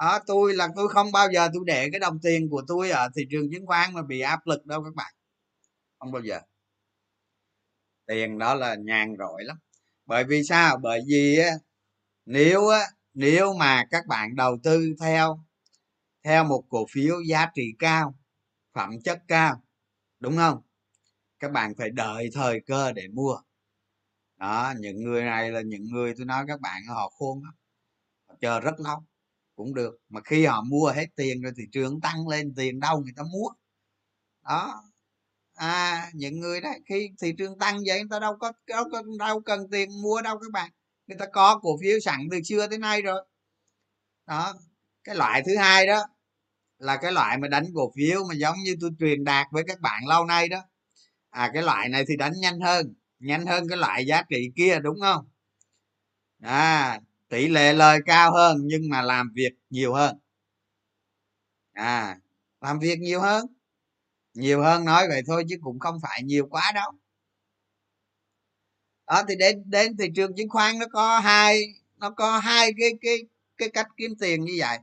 [0.00, 3.08] à, tôi là tôi không bao giờ tôi để cái đồng tiền của tôi ở
[3.16, 5.14] thị trường chứng khoán mà bị áp lực đâu các bạn.
[5.98, 6.40] Không bao giờ.
[8.06, 9.56] Tiền đó là nhàn rỗi lắm.
[10.06, 10.76] Bởi vì sao?
[10.76, 11.50] Bởi vì á,
[12.26, 12.80] nếu á,
[13.14, 15.44] nếu mà các bạn đầu tư theo
[16.24, 18.14] theo một cổ phiếu giá trị cao
[18.74, 19.62] phẩm chất cao
[20.20, 20.62] đúng không?
[21.38, 23.38] Các bạn phải đợi thời cơ để mua.
[24.36, 27.54] Đó những người này là những người tôi nói các bạn họ khôn lắm.
[28.28, 29.09] Họ chờ rất lâu
[29.60, 29.96] cũng được.
[30.08, 33.22] Mà khi họ mua hết tiền rồi thị trường tăng lên, tiền đâu người ta
[33.22, 33.48] mua.
[34.44, 34.82] Đó.
[35.54, 39.02] À những người đó, khi thị trường tăng vậy người ta đâu có đâu có,
[39.18, 40.70] đâu cần tiền mua đâu các bạn.
[41.06, 43.26] Người ta có cổ phiếu sẵn từ xưa tới nay rồi.
[44.26, 44.54] Đó.
[45.04, 46.02] Cái loại thứ hai đó
[46.78, 49.80] là cái loại mà đánh cổ phiếu mà giống như tôi truyền đạt với các
[49.80, 50.62] bạn lâu nay đó.
[51.30, 54.78] À cái loại này thì đánh nhanh hơn nhanh hơn cái loại giá trị kia,
[54.82, 55.28] đúng không?
[56.42, 60.18] À tỷ lệ lời cao hơn nhưng mà làm việc nhiều hơn.
[61.74, 62.18] À
[62.60, 63.46] làm việc nhiều hơn.
[64.34, 66.92] Nhiều hơn nói vậy thôi chứ cũng không phải nhiều quá đâu.
[69.06, 71.62] Đó, thì đến đến thị trường chứng khoán nó có hai,
[71.96, 73.18] nó có hai cái cái
[73.56, 74.78] cái cách kiếm tiền như vậy.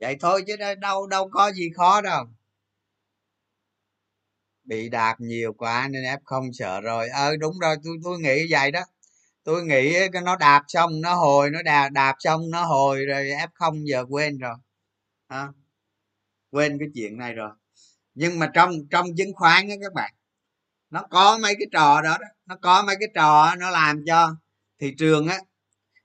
[0.00, 2.24] Vậy thôi chứ đâu đâu có gì khó đâu
[4.64, 7.08] bị đạp nhiều quá nên f không sợ rồi.
[7.08, 8.80] Ờ đúng rồi tôi tôi nghĩ vậy đó.
[9.44, 13.24] Tôi nghĩ cái nó đạp xong nó hồi nó đạp đạp xong nó hồi rồi
[13.24, 14.54] f không giờ quên rồi.
[15.28, 15.48] À,
[16.50, 17.50] quên cái chuyện này rồi.
[18.14, 20.12] Nhưng mà trong trong chứng khoán á các bạn
[20.90, 22.26] nó có mấy cái trò đó, đó.
[22.46, 24.36] Nó có mấy cái trò nó làm cho
[24.80, 25.38] thị trường á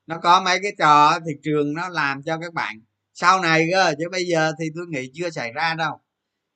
[0.08, 2.82] nó có mấy cái trò thị trường nó làm cho các bạn.
[3.13, 6.02] Sau này cơ chứ bây giờ thì tôi nghĩ chưa xảy ra đâu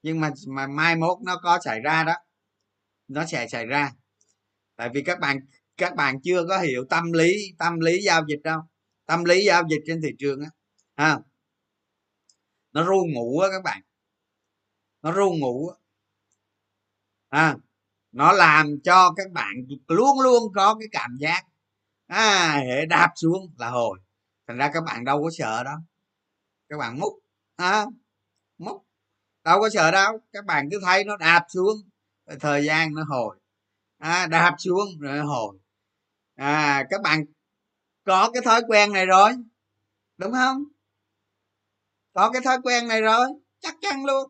[0.04, 2.14] nhưng mà mà mai mốt nó có xảy ra đó.
[3.08, 3.92] Nó sẽ xảy ra.
[4.76, 5.40] Tại vì các bạn
[5.78, 8.62] các bạn chưa có hiểu tâm lý tâm lý giao dịch đâu.
[9.06, 10.50] Tâm lý giao dịch trên thị trường á
[10.96, 11.20] ha.
[12.74, 13.82] Nó ru ngủ á các bạn.
[15.02, 15.76] Nó ru ngủ á.
[17.30, 17.56] À,
[18.12, 19.54] nó làm cho các bạn
[19.88, 21.44] luôn luôn có cái cảm giác
[22.08, 24.00] à hệ đạp xuống là hồi.
[24.48, 25.76] Thành ra các bạn đâu có sợ đó
[26.70, 27.14] các bạn múc
[27.56, 27.86] à,
[29.44, 31.78] đâu có sợ đâu các bạn cứ thấy nó đạp xuống
[32.40, 33.38] thời gian nó hồi.
[33.98, 35.58] À, đạp xuống rồi nó hồi.
[36.36, 37.26] À các bạn
[38.04, 39.32] có cái thói quen này rồi
[40.18, 40.64] đúng không?
[42.14, 43.28] Có cái thói quen này rồi
[43.60, 44.30] chắc chắn luôn.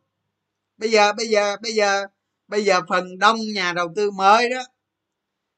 [0.77, 2.05] Bây giờ bây giờ bây giờ
[2.47, 4.61] bây giờ phần đông nhà đầu tư mới đó.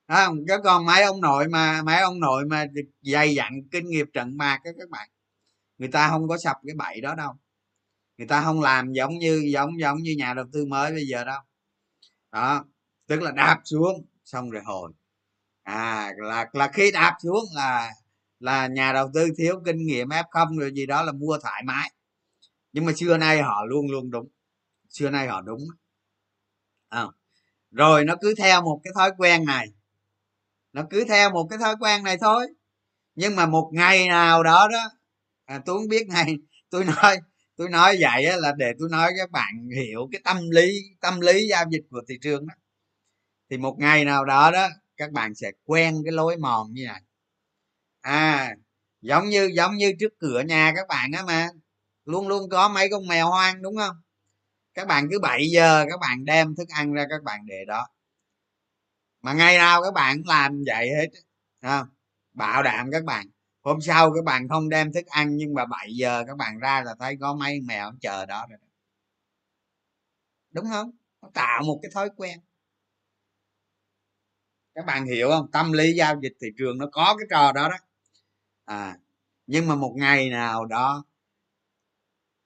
[0.06, 2.66] À, cái còn mấy ông nội mà mấy ông nội mà
[3.02, 5.10] dày dặn kinh nghiệm trận mạc đó các bạn.
[5.78, 7.34] Người ta không có sập cái bậy đó đâu
[8.17, 11.23] người ta không làm giống như giống giống như nhà đầu tư mới bây giờ
[11.23, 11.39] đâu.
[12.32, 12.65] Đó
[13.08, 14.91] tức là đạp xuống xong rồi hồi.
[15.63, 17.91] À là là khi đạp xuống là
[18.39, 21.63] là nhà đầu tư thiếu kinh nghiệm f không rồi gì đó là mua thoải
[21.65, 21.91] mái.
[22.73, 24.28] Nhưng mà xưa nay họ luôn luôn đúng.
[24.89, 25.60] Xưa nay họ đúng.
[26.89, 27.06] À.
[27.71, 29.67] rồi nó cứ theo một cái thói quen này.
[30.73, 32.47] Nó cứ theo một cái thói quen này thôi.
[33.15, 34.89] Nhưng mà một ngày nào đó đó
[35.45, 36.38] à, tôi không biết ngày
[36.69, 37.17] tôi nói
[37.56, 41.20] tôi nói vậy á, là để tôi nói các bạn hiểu cái tâm lý tâm
[41.22, 42.56] lý giao dịch của thị trường đó.
[43.50, 47.02] Thì một ngày nào đó đó các bạn sẽ quen cái lối mòn như này
[48.02, 48.56] à
[49.02, 51.50] giống như giống như trước cửa nhà các bạn á mà
[52.06, 53.96] luôn luôn có mấy con mèo hoang đúng không?
[54.74, 57.88] Các bạn cứ 7 giờ các bạn đem thức ăn ra các bạn để đó.
[59.22, 61.08] Mà ngày nào các bạn làm vậy hết
[61.62, 61.88] không?
[62.34, 63.28] Bảo đảm các bạn
[63.63, 66.82] hôm sau các bạn không đem thức ăn, nhưng mà 7 giờ các bạn ra
[66.86, 68.60] là thấy có mấy mèo chờ đó rồi
[70.52, 70.91] đúng không?
[71.21, 72.39] Nó tạo một cái thói quen.
[74.76, 75.52] Các bạn hiểu không?
[75.52, 77.78] Tâm lý giao dịch thị trường nó có cái trò đó đó.
[78.65, 78.97] À
[79.47, 81.04] nhưng mà một ngày nào đó,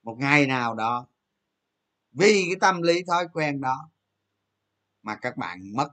[0.02, 1.06] một ngày nào đó,
[2.12, 3.90] vì cái tâm lý thói quen đó
[5.02, 5.88] mà các bạn mất,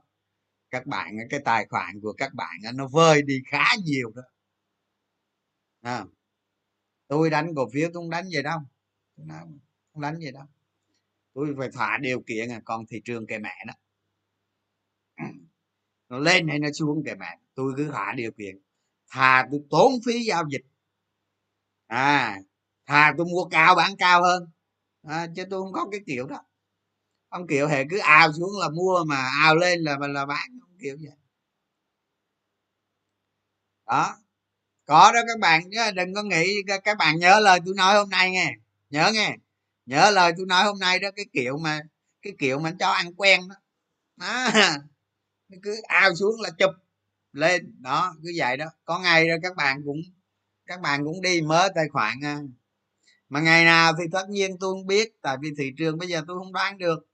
[0.71, 4.21] các bạn, cái tài khoản của các bạn nó vơi đi khá nhiều đó
[5.85, 6.05] à,
[7.07, 8.59] tôi đánh cổ phiếu tôi không đánh gì đâu.
[9.93, 10.43] Không đánh gì đâu.
[11.33, 13.73] Tôi phải thỏa điều kiện à còn thị trường kệ mẹ đó.
[16.09, 18.59] Nó lên hay nó xuống kệ mẹ tôi cứ thỏa điều kiện.
[19.11, 20.61] Thà tôi tốn phí giao dịch.
[21.87, 22.37] À
[22.85, 24.43] thà tôi mua cao bán cao hơn.
[25.03, 26.37] À, chứ tôi không có cái kiểu đó.
[27.29, 30.77] Ông kiểu hệ cứ ao xuống là mua mà ao lên là là bán không
[30.79, 31.17] kiểu vậy.
[33.85, 34.24] Đó
[34.85, 38.09] có đó các bạn chứ đừng có nghĩ các bạn nhớ lời tôi nói hôm
[38.09, 38.53] nay nghe.
[38.89, 39.35] Nhớ nghe.
[39.85, 41.81] Nhớ lời tôi nói hôm nay đó cái kiểu mà
[42.21, 43.55] cái kiểu mà cho ăn quen đó,
[44.15, 44.49] đó.
[45.63, 46.71] cứ ao xuống là chụp
[47.33, 47.81] lên.
[47.81, 48.65] Đó cứ vậy đó.
[48.85, 49.97] Có ngày rồi các bạn cũng
[50.65, 52.39] các bạn cũng đi mở tài khoản à.
[53.29, 56.21] mà ngày nào thì tất nhiên tôi không biết tại vì thị trường bây giờ
[56.27, 57.07] tôi không đoán được.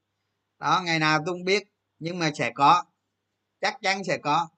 [0.59, 1.63] Đó ngày nào tôi không biết
[1.99, 2.83] nhưng mà sẽ có.
[3.61, 4.49] Chắc chắn sẽ có.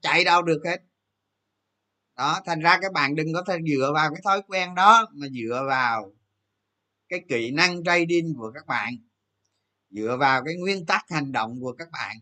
[0.00, 0.82] Chạy đâu được hết
[2.22, 5.26] đó thành ra các bạn đừng có thể dựa vào cái thói quen đó mà
[5.28, 6.12] dựa vào
[7.08, 8.94] cái kỹ năng trading của các bạn.
[9.90, 12.16] Dựa vào cái nguyên tắc hành động của các bạn.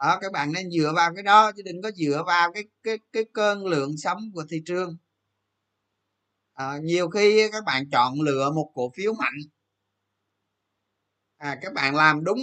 [0.00, 2.98] Đó các bạn nên dựa vào cái đó chứ đừng có dựa vào cái cái
[3.12, 4.96] cái cơn lượng sống của thị trường.
[6.54, 9.38] À, nhiều khi các bạn chọn lựa một cổ phiếu mạnh.
[11.36, 12.40] À, các bạn làm đúng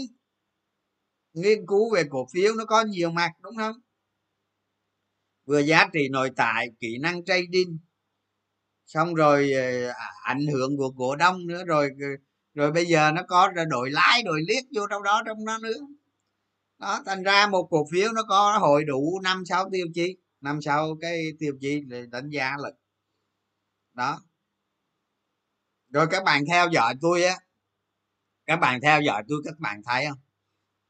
[1.34, 3.76] nghiên cứu về cổ phiếu nó có nhiều mặt đúng không?
[5.48, 7.78] Vừa giá trị nội tại kỹ năng trading
[8.86, 12.08] xong rồi ờ, ảnh hưởng của cổ đông nữa rồi ờ,
[12.54, 15.78] rồi bây giờ nó có đội lái đội liếc vô trong đó trong đó nữa.
[16.80, 20.62] Đó thành ra một cổ phiếu nó có hội đủ năm sáu tiêu chí năm
[20.62, 22.72] sáu cái tiêu chí để đánh giá là
[23.94, 24.20] đó.
[25.90, 27.36] Rồi các bạn theo dõi tôi á
[28.46, 30.20] các bạn theo dõi tôi các bạn thấy không?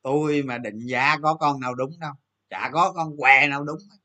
[0.04, 2.14] Tôi mà định giá có con nào đúng đâu
[2.50, 3.80] chả có con què nào đúng.
[3.90, 3.96] đó,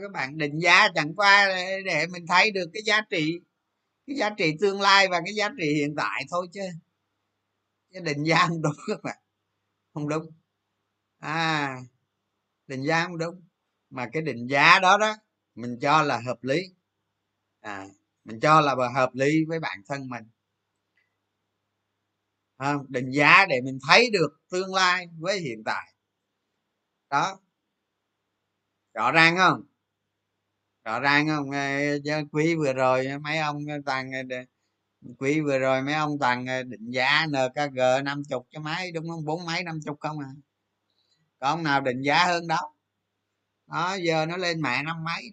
[0.00, 1.48] các bạn định giá chẳng qua
[1.86, 3.40] để, mình thấy được cái giá trị
[4.06, 6.62] cái giá trị tương lai và cái giá trị hiện tại thôi chứ.
[7.92, 9.16] Chứ định giá không đúng các bạn.
[9.94, 10.26] Không đúng.
[11.18, 11.78] À
[12.66, 13.42] định giá không đúng.
[13.90, 15.16] Mà cái định giá đó đó
[15.54, 16.62] mình cho là hợp lý.
[17.60, 17.86] À
[18.24, 20.24] mình cho là hợp lý với bản thân mình.
[22.56, 25.94] À, định giá để mình thấy được tương lai với hiện tại.
[27.10, 27.40] Đó.
[28.94, 29.71] Rõ ràng không?
[30.84, 31.50] Rõ ràng không?
[31.50, 31.58] Ờ,
[32.06, 34.10] ờ, quý vừa rồi mấy ông toàn
[35.18, 39.24] quý vừa rồi mấy ông toàn định giá nkg năm chục cho máy đúng không?
[39.24, 40.28] Bốn mấy năm chục không à?
[41.38, 42.74] Có ông nào định giá hơn đó?
[43.66, 45.30] Đó giờ nó lên mẹ năm mấy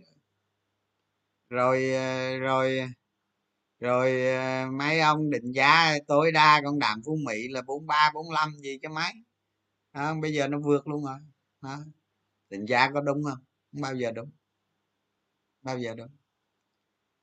[1.50, 2.40] rồi.
[2.40, 2.88] Rồi ờ,
[3.80, 4.12] rồi
[4.72, 8.50] mấy ông định giá tối đa con đạm phú mỹ là bốn ba bốn năm
[8.64, 9.14] gì cho máy
[9.94, 11.18] đó, bây giờ nó vượt luôn rồi.
[11.62, 11.80] Đó.
[12.50, 13.40] định giá có đúng không?
[13.74, 14.32] Không bao giờ đúng
[15.70, 16.08] bao giờ được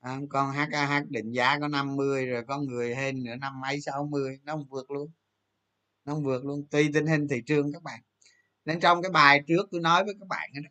[0.00, 4.38] à, con HAH định giá có 50 rồi có người hên nữa năm mấy 60
[4.44, 5.11] nó không vượt luôn
[6.04, 8.00] nó không vượt luôn tùy tình hình thị trường các bạn
[8.64, 10.70] nên trong cái bài trước tôi nói với các bạn đó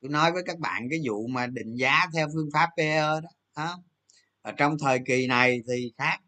[0.00, 3.20] tôi nói với các bạn cái vụ mà định giá theo phương pháp PE đó,
[3.56, 3.82] đó.
[4.42, 6.18] ở trong thời kỳ này thì khác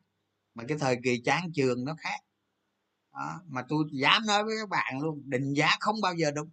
[0.54, 2.20] mà cái thời kỳ chán trường nó khác
[3.12, 3.40] đó.
[3.46, 6.50] mà tôi dám nói với các bạn luôn định giá không bao giờ đúng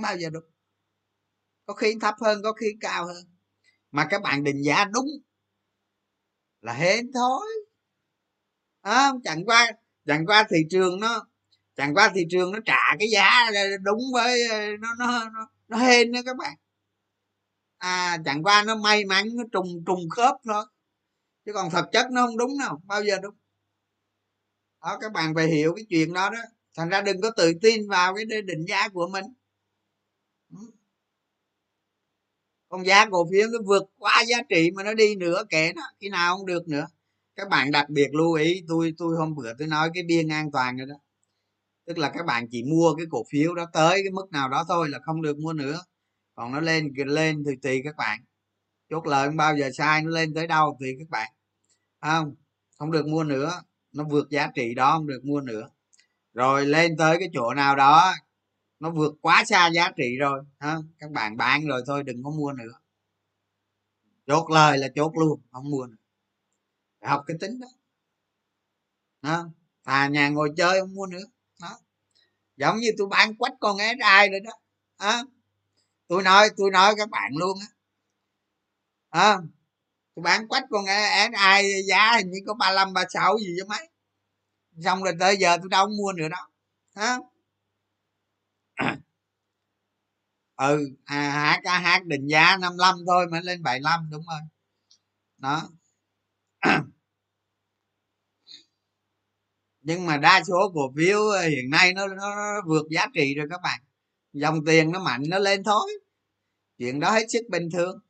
[0.00, 0.44] không bao giờ đúng
[1.66, 3.24] có khi thấp hơn có khi cao hơn.
[3.90, 5.06] Mà các bạn định giá đúng
[6.60, 7.46] là hên thôi.
[8.80, 9.72] À, chẳng qua
[10.06, 11.26] chẳng qua thị trường nó
[11.76, 13.50] chẳng qua thị trường nó trả cái giá
[13.82, 16.54] đúng với ờ, nó nó nó, nó hên đó các bạn.
[17.78, 20.64] À chẳng qua nó may mắn nó trùng trùng khớp thôi.
[21.46, 23.34] Chứ còn thực chất nó không đúng đâu bao giờ đúng.
[24.82, 26.38] Đó các bạn phải hiểu cái chuyện đó đó.
[26.76, 29.24] Thành ra đừng có tự tin vào cái định giá của mình.
[32.70, 35.82] Con giá cổ phiếu nó vượt qua giá trị mà nó đi nữa kệ nó,
[36.00, 36.86] khi nào không được nữa.
[37.36, 40.50] Các bạn đặc biệt lưu ý, tôi tôi hôm bữa tôi nói cái biên an
[40.50, 40.94] toàn rồi đó.
[41.86, 44.64] Tức là các bạn chỉ mua cái cổ phiếu đó tới cái mức nào đó
[44.68, 45.80] thôi là không được mua nữa.
[46.34, 48.20] Còn nó lên lên thì tùy các bạn.
[48.90, 51.32] Chốt lời không bao giờ sai, nó lên tới đâu thì các bạn.
[52.00, 52.34] Không?
[52.78, 55.68] Không được mua nữa, nó vượt giá trị đó, không được mua nữa.
[56.34, 58.14] Rồi lên tới cái chỗ nào đó
[58.80, 60.76] nó vượt quá xa giá trị rồi ha?
[60.98, 62.80] Các bạn bán rồi thôi đừng có mua nữa.
[64.26, 65.96] Chốt lời là chốt luôn không mua nữa.
[67.00, 67.68] Phải học cái tính đó.
[69.22, 69.48] Đó.
[69.82, 71.24] À nhà ngồi chơi không mua nữa.
[71.60, 71.78] Đó.
[72.56, 74.52] Giống như tôi bán quách con é ai rồi đó.
[74.96, 75.22] À,
[76.08, 77.66] tôi nói tôi nói các bạn luôn á.
[79.10, 79.38] À,
[80.14, 83.54] tôi bán quách con é ai giá hình như có ba mươi ba sáu gì
[83.58, 83.88] chứ mấy.
[84.84, 86.46] Xong rồi tới giờ tôi đâu mua nữa đâu.
[86.94, 87.18] Hả
[90.56, 94.40] ừ à, hát hát định giá 55 thôi mới lên 75 đúng rồi.
[95.38, 95.68] Đó.
[99.82, 103.46] Nhưng mà đa số cổ phiếu ờ, hiện nay nó, nó vượt giá trị rồi
[103.50, 103.80] các bạn.
[104.32, 105.90] Dòng tiền nó mạnh nó lên thôi.
[106.78, 108.00] Chuyện đó hết sức bình thường.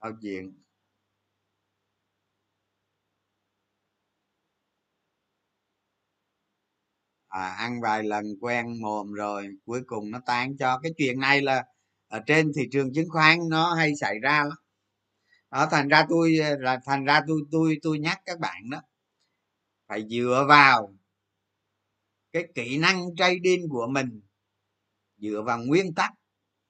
[0.00, 0.63] Câu chuyện
[7.34, 10.78] à, ăn vài lần quen mồm rồi cuối cùng nó tan cho.
[10.82, 11.64] Cái chuyện này là
[12.08, 14.58] ở trên thị trường chứng khoán nó hay xảy ra lắm.
[15.50, 18.82] Đó thành ra tôi ờ, là thành ra tôi tôi tôi nhắc các bạn đó
[19.88, 20.94] phải dựa vào
[22.32, 24.20] cái kỹ năng trading của mình
[25.18, 26.10] dựa vào nguyên tắc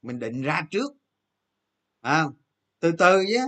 [0.03, 0.93] mình định ra trước.
[2.01, 2.25] À,
[2.81, 3.39] từ từ chứ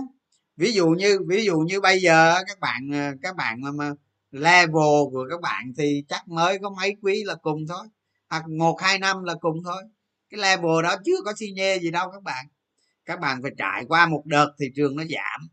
[0.57, 3.91] ví dụ như ví dụ như bây giờ các bạn ờ, các bạn mà
[4.37, 7.87] level của các bạn thì chắc mới có mấy quý là cùng thôi.
[8.29, 9.83] Hoặc một hai năm là cùng thôi.
[10.29, 12.45] Cái level đó chưa có xi nhê gì đâu các bạn.
[13.05, 15.49] Các bạn phải trải qua một đợt thị trường nó giảm.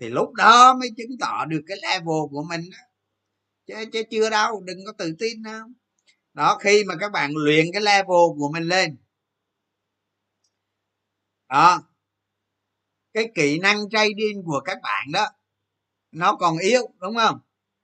[0.00, 2.78] Thì lúc đó mới chứng tỏ được cái level của mình đó.
[3.66, 5.66] chứ, chứ chưa đâu đừng có tự tin đâu.
[6.34, 8.96] Đó khi mà các bạn luyện cái level của mình lên.
[11.48, 11.82] Đó.
[13.12, 15.26] Cái kỹ năng trading của các bạn đó
[16.12, 17.40] nó còn yếu đúng không?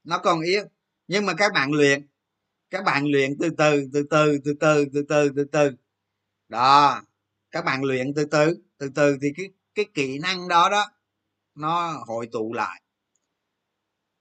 [0.09, 0.63] Nó còn yếu.
[1.09, 2.07] Nhưng mà các bạn luyện.
[2.71, 5.71] Các bạn luyện từ từ từ từ từ từ từ từ từ từ.
[6.49, 7.03] Đó.
[7.51, 8.57] Các bạn luyện từ từ.
[8.79, 10.91] Từ từ thì cái cái kỹ năng đó đó
[11.55, 12.83] nó hội tụ lại.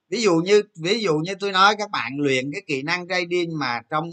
[0.09, 3.59] Ví dụ như ví dụ như tôi nói các bạn luyện cái kỹ năng trading
[3.59, 4.09] mà trong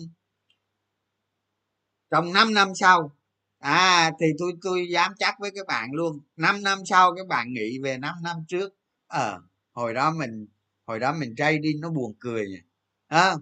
[2.10, 3.16] trong 5 năm sau.
[3.58, 6.20] À thì tôi tôi dám chắc với các bạn luôn.
[6.36, 8.74] 5 năm sau các bạn nghĩ về 5 năm trước.
[9.06, 9.38] Ờ à,
[9.72, 10.46] hồi đó mình
[10.86, 12.58] hồi đó mình trading nó buồn cười nhỉ.
[13.06, 13.34] À,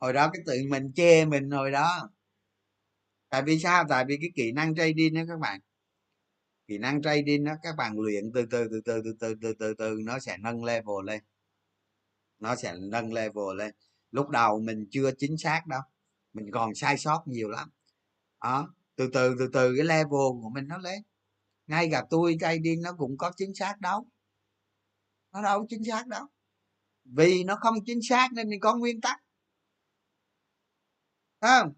[0.00, 2.10] hồi đó cái tự mình chê mình hồi đó.
[3.28, 3.84] Tại vì sao?
[3.88, 5.60] Tại vì cái kỹ năng trading đó các bạn.
[6.66, 9.74] Kỹ năng trading đó các bạn luyện từ từ từ từ từ từ từ từ
[9.74, 11.22] từ nó sẽ nâng level lên.
[12.38, 13.74] Nó sẽ nâng level lên.
[14.10, 15.80] Lúc đầu mình chưa chính xác đâu.
[16.32, 17.70] Mình còn sai sót nhiều lắm.
[18.42, 21.02] Đó từ từ từ từ cái level của mình nó lên.
[21.66, 24.06] Ngay cả tôi trading nó cũng có chính xác đâu.
[25.32, 26.26] Nó đâu chính xác đâu
[27.04, 29.20] vì nó không chính xác nên mình có nguyên tắc.
[31.40, 31.72] Không?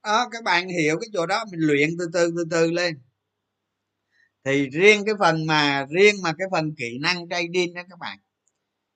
[0.00, 3.00] À, các bạn hiểu cái chỗ đó mình luyện từ từ từ từ lên.
[4.44, 8.18] Thì riêng cái phần mà riêng mà cái phần kỹ năng trading đó các bạn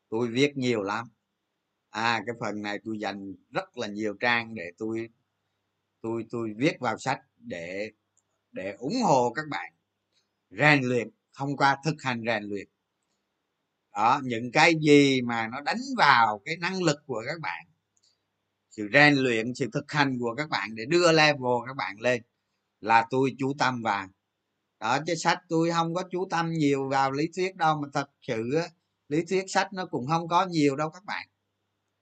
[0.08, 1.08] tôi viết nhiều lắm.
[1.90, 5.08] À cái phần này tôi dành rất là nhiều trang để tôi
[6.00, 7.90] tôi tôi viết vào sách để
[8.52, 9.72] để ủng hộ các bạn.
[10.50, 12.68] Rèn luyện thông qua thực hành rèn luyện
[13.92, 17.66] đó những cái gì mà nó đánh vào cái năng lực của các bạn
[18.70, 22.22] sự rèn luyện sự thực hành của các bạn để đưa level các bạn lên
[22.80, 24.08] là tôi chú tâm vào.
[24.80, 28.10] Đó chứ sách tôi không có chú tâm nhiều vào lý thuyết đâu mà thật
[28.22, 28.50] sự
[29.08, 31.28] lý thuyết sách nó cũng không có nhiều đâu các bạn.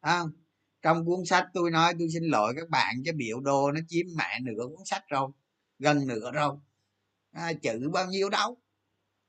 [0.01, 0.23] À,
[0.83, 4.07] trong cuốn sách tôi nói tôi xin lỗi các bạn cái biểu đồ nó chiếm
[4.17, 5.31] mẹ nửa cuốn sách rồi
[5.79, 6.57] gần nửa rồi.
[7.33, 8.57] À, chữ bao nhiêu đâu?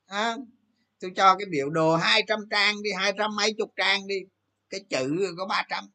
[0.05, 0.35] À,
[1.01, 4.15] tôi cho cái biểu đồ 200 trang đi hai trăm mấy chục trang đi.
[4.69, 5.85] Cái chữ có 300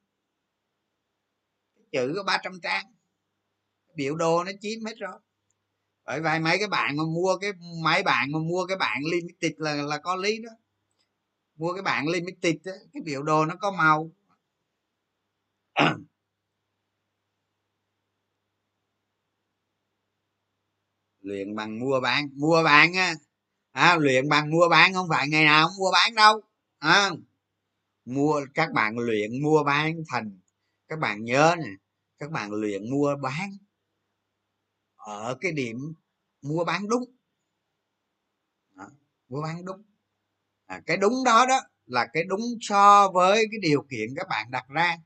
[1.93, 2.85] chữ có 300 trang.
[3.95, 5.19] Biểu đồ nó chiếm hết rồi.
[6.05, 7.53] Bởi vậy mấy cái bạn mà mua cái
[7.85, 10.51] mấy bạn mà mua cái bạn limited là là có lý đó.
[11.57, 14.11] Mua cái bạn limited đó, cái biểu đồ nó có màu.
[21.21, 23.15] Luyện bằng mua bán mua bán á
[23.77, 26.41] à, luyện bằng mua bán không phải ngày nào cũng mua bán đâu.
[26.79, 27.11] À,
[28.05, 30.39] mua các bạn luyện mua bán thành
[30.89, 31.71] các bạn nhớ nè
[32.19, 33.51] các bạn luyện mua bán
[34.97, 35.95] ở cái điểm
[36.43, 37.05] mua bán đúng.
[38.77, 38.89] Đó,
[39.29, 39.83] mua bán đúng.
[40.67, 44.51] À, cái đúng đó đó là cái đúng so với cái điều kiện các bạn
[44.51, 44.97] đặt ra.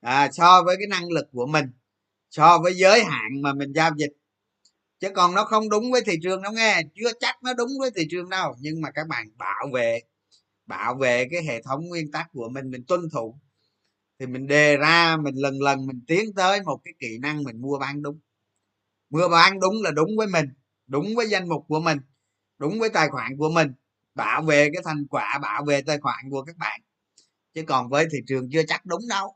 [0.00, 1.66] À, so với cái năng lực của mình
[2.30, 4.12] so với giới hạn mà mình giao dịch
[5.00, 6.82] chứ còn nó không đúng với thị trường đâu nghe.
[6.94, 8.56] Chưa chắc nó đúng với thị trường đâu.
[8.60, 10.00] Nhưng mà các bạn bảo vệ
[10.66, 13.38] bảo vệ cái hệ thống nguyên tắc của mình mình tuân thủ.
[14.20, 17.62] Thì mình đề ra, mình lần lần mình tiến tới một cái kỹ năng mình
[17.62, 18.20] mua bán đúng.
[19.10, 20.46] Mua bán đúng là đúng với mình,
[20.86, 21.98] đúng với danh mục của mình,
[22.58, 23.72] đúng với tài khoản của mình.
[24.14, 26.80] Bảo vệ cái thành quả, bảo vệ tài khoản của các bạn.
[27.54, 29.34] Chứ còn với thị trường chưa chắc đúng đâu.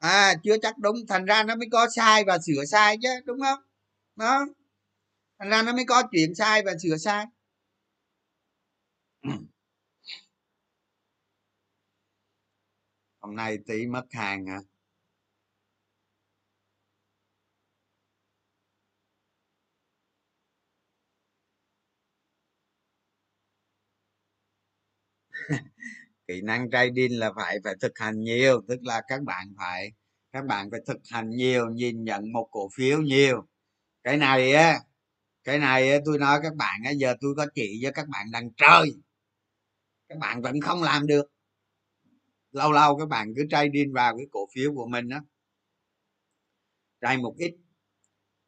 [0.00, 0.96] À chưa chắc đúng.
[1.08, 3.58] Thành ra nó mới có sai và sửa sai chứ, đúng không?
[4.18, 4.46] Đó.
[5.38, 7.26] Thành ra nó mới có chuyện sai và sửa sai.
[13.20, 14.60] Hôm nay tí mất hàng hả?
[26.28, 29.92] Kỹ năng trading là phải phải thực hành nhiều, tức là các bạn phải,
[30.32, 33.46] các bạn phải thực hành nhiều, nhìn nhận một cổ phiếu nhiều
[34.08, 34.80] cái này á
[35.44, 38.30] cái này á, tôi nói các bạn á giờ tôi có chỉ với các bạn
[38.32, 38.92] đang chơi
[40.08, 41.26] các bạn vẫn không làm được.
[42.50, 45.18] Lâu lâu các bạn cứ trai điên vào cái cổ phiếu của mình đó
[47.00, 47.56] trai một ít.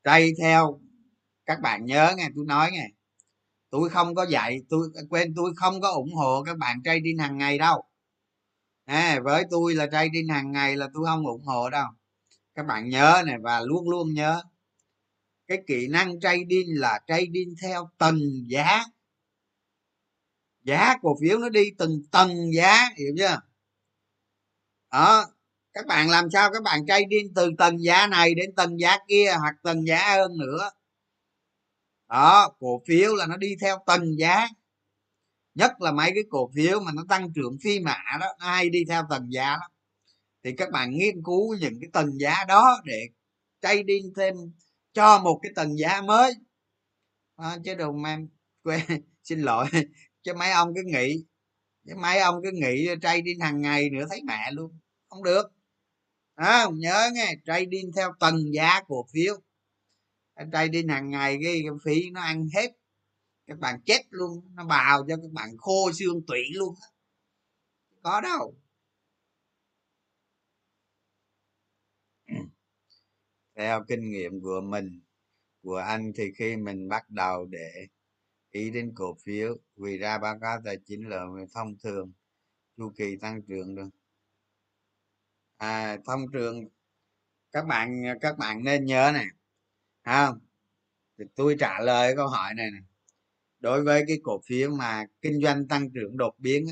[0.04, 0.80] Trai theo.
[1.46, 2.88] Các bạn nhớ nghe tôi nói nghe.
[3.70, 7.18] Tôi không có dạy tôi quên tôi không có ủng hộ các bạn trai điên
[7.18, 7.82] hàng ngày đâu.
[8.84, 11.86] À, với tôi là trading hàng ngày là tôi không ủng hộ đâu.
[12.54, 14.42] Các bạn nhớ này và luôn luôn nhớ
[15.50, 18.84] cái kỹ năng trading là trading theo tầng giá.
[20.64, 23.40] Giá cổ phiếu nó đi từng tầng giá, hiểu chưa?
[24.92, 25.26] Đó,
[25.72, 29.34] các bạn làm sao các bạn trading từ tầng giá này đến tầng giá kia
[29.40, 30.70] hoặc tầng giá hơn nữa?
[32.08, 34.48] Đó, cổ phiếu là nó đi theo tầng giá.
[35.54, 38.68] Nhất là mấy cái cổ phiếu mà nó tăng trưởng phi mã đó, nó hay
[38.68, 39.68] đi theo tầng giá đó
[40.44, 43.08] thì các bạn nghiên cứu những cái tầng giá đó để
[43.62, 44.34] trading thêm
[45.00, 46.34] cho một cái tầng giá mới.
[47.36, 48.28] À, chứ đừng em
[48.64, 48.80] quên
[49.22, 49.66] xin lỗi
[50.22, 51.24] chứ mấy ông cứ nghĩ
[51.86, 54.78] chứ mấy ông cứ nghĩ trading hàng ngày nữa thấy mẹ luôn.
[55.08, 55.42] Không được.
[56.34, 59.40] À, nhớ nghe trading theo tầng giá cổ phiếu.
[60.52, 62.72] Trading hàng ngày cái, cái phí nó ăn hết
[63.46, 66.74] các bạn chết luôn nó bào cho các bạn khô xương tủy luôn
[68.02, 68.54] có đâu.
[73.60, 75.00] Theo kinh nghiệm của mình,
[75.62, 77.86] của anh thì khi mình bắt đầu để
[78.50, 82.12] ý đến cổ phiếu, vì ra báo cáo tài chính là thông thường,
[82.76, 83.88] chu kỳ tăng trưởng được
[85.56, 86.68] à thông thường,
[87.52, 89.26] các bạn các bạn nên nhớ này
[90.04, 90.38] không?
[91.18, 92.82] Thì tôi trả lời câu hỏi này này
[93.60, 96.66] đối với cái cổ phiếu mà kinh doanh tăng trưởng đột biến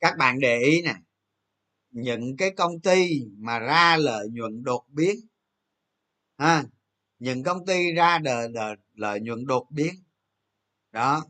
[0.00, 0.94] các bạn để ý nè
[1.92, 5.16] những cái công ty mà ra lợi nhuận đột biến
[6.38, 6.64] ha
[7.18, 9.94] những công ty ra đờ, đờ, lợi nhuận đột biến
[10.92, 11.24] đó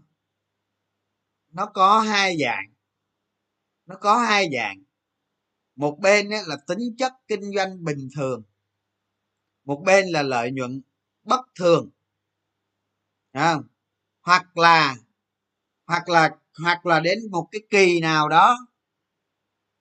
[1.50, 2.72] nó có hai dạng
[3.86, 4.82] nó có hai dạng.
[5.76, 8.42] Một bên là tính chất kinh doanh bình thường
[9.64, 10.82] một bên là lợi nhuận
[11.24, 11.90] bất thường
[13.32, 13.56] à,
[14.22, 14.96] hoặc là
[15.86, 18.58] hoặc là hoặc là đến một cái kỳ nào đó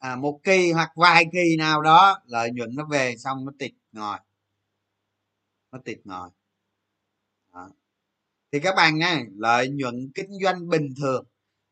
[0.01, 3.71] à, một kỳ hoặc vài kỳ nào đó lợi nhuận nó về xong nó tịt
[3.91, 4.17] ngồi
[5.71, 6.29] nó tịt ngồi
[7.53, 7.69] đó.
[8.51, 11.25] thì các bạn nghe lợi nhuận kinh doanh bình thường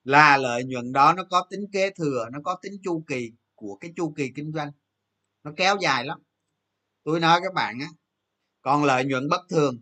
[0.04, 3.78] là lợi nhuận đó nó có tính kế thừa nó có tính chu kỳ của
[3.82, 4.72] cái chu kỳ kinh doanh.
[5.44, 6.20] Nó kéo dài lắm.
[7.04, 7.88] Tôi nói các bạn á
[8.62, 9.78] còn lợi nhuận bất thường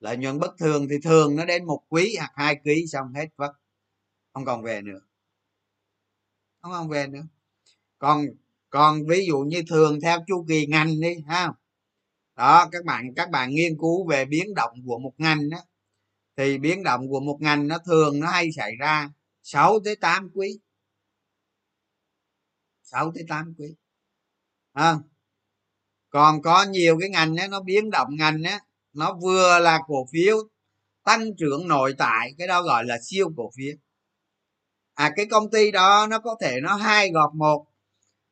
[0.00, 3.26] lợi nhuận bất thường thì thường nó đến một quý hoặc hai quý xong hết
[3.36, 3.52] vất.
[4.32, 5.00] Không còn về nữa.
[6.60, 7.22] Không còn về nữa
[7.98, 8.26] còn
[8.70, 11.52] còn ví dụ như thường theo chu kỳ ngành đi ha.
[12.36, 15.58] Đó các bạn các bạn nghiên cứu về biến động của một ngành đó
[16.36, 19.10] thì biến động của một ngành nó thường nó hay xảy ra
[19.42, 20.58] 6 tới 8 quý.
[22.82, 23.74] 6 tới 8 quý.
[24.72, 24.94] À,
[26.10, 28.58] còn có nhiều cái ngành đó, nó biến động ngành đó,
[28.92, 30.36] nó vừa là cổ phiếu
[31.04, 33.74] tăng trưởng nội tại cái đó gọi là siêu cổ phiếu.
[34.94, 37.66] À cái công ty đó nó có thể nó hai gọt một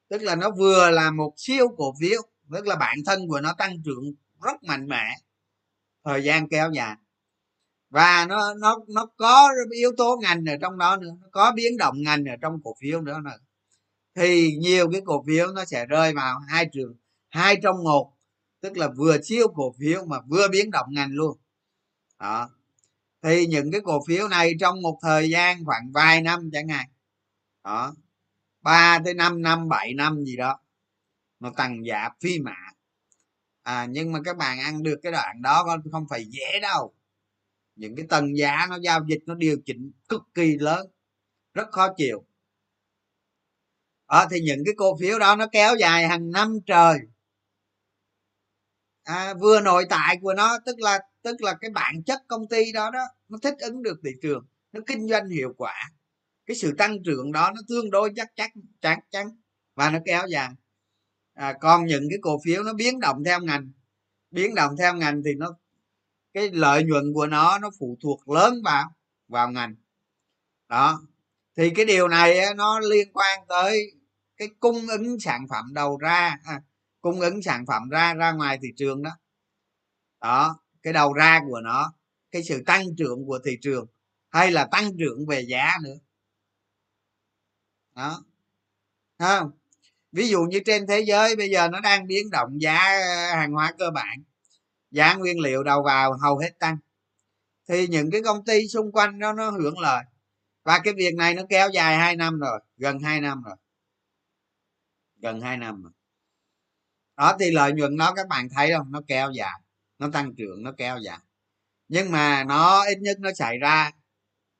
[0.09, 3.55] tức là nó vừa là một siêu cổ phiếu, tức là bản thân của nó
[3.59, 4.05] tăng trưởng
[4.43, 5.05] rất mạnh mẽ,
[6.05, 6.97] thời gian kéo dài.
[7.91, 11.77] Và nó nó nó có yếu tố ngành ở trong đó nữa, nó có biến
[11.77, 13.39] động ngành ở trong cổ phiếu nữa nữa
[14.17, 16.95] thì nhiều cái cổ phiếu nó sẽ rơi vào hai trường,
[17.29, 18.13] hai trong một,
[18.61, 21.39] tức là vừa siêu cổ phiếu mà vừa biến động ngành luôn.
[22.21, 22.51] Đó.
[23.23, 26.87] Thì những cái cổ phiếu này trong một thời gian khoảng vài năm chẳng hạn.
[27.65, 27.95] Đó
[28.67, 30.61] ba tới năm năm bảy năm gì đó.
[31.41, 32.57] Nó tăng giá phi mã
[33.63, 36.95] à nhưng mà các bạn ăn được cái đoạn đó không phải dễ đâu.
[37.77, 40.87] Những cái tầng giá nó giao dịch nó điều chỉnh cực kỳ lớn.
[41.55, 42.27] Rất khó chịu.
[44.07, 46.99] À, thì những cái cổ phiếu đó nó kéo dài hàng năm trời.
[49.05, 52.73] À, vừa nội tại của nó tức là tức là cái bản chất công ty
[52.73, 55.91] đó đó nó thích ứng được thị trường nó kinh doanh hiệu quả
[56.47, 59.27] cái sự tăng trưởng đó nó tương đối chắc chắc chắc chắn
[59.75, 60.51] và nó kéo dài.
[61.35, 63.71] À, còn những cái cổ phiếu nó biến động theo ngành
[64.31, 65.57] biến động theo ngành thì nó
[66.33, 68.85] cái lợi nhuận của nó nó phụ thuộc lớn vào
[69.29, 69.75] vào ngành.
[70.69, 71.01] Đó
[71.57, 73.93] thì cái điều này nó liên quan tới
[74.37, 76.63] cái cung ứng sản phẩm đầu ra à,
[77.01, 79.11] cung ứng sản phẩm ra ra ngoài thị trường đó.
[80.21, 81.93] Đó cái đầu ra của nó
[82.31, 83.87] cái sự tăng trưởng của thị trường
[84.31, 85.97] hay là tăng trưởng về giá nữa
[87.97, 88.25] đó.
[89.19, 89.51] Không?
[90.13, 92.79] Ví dụ như trên thế giới bây giờ nó đang biến động giá
[93.35, 94.23] hàng hóa cơ bản,
[94.91, 96.79] giá nguyên liệu đầu vào hầu hết tăng.
[97.69, 100.05] Thì những cái công ty xung quanh nó nó hưởng lợi.
[100.65, 103.57] Và cái việc này nó kéo dài hai năm rồi, gần hai năm rồi.
[105.17, 105.93] Gần hai năm rồi.
[107.17, 108.93] Đó, thì lợi nhuận nó các bạn thấy không?
[108.93, 109.61] Nó kéo dài,
[109.99, 111.19] nó tăng trưởng, nó kéo dài.
[111.89, 113.91] Nhưng mà nó ít nhất nó xảy ra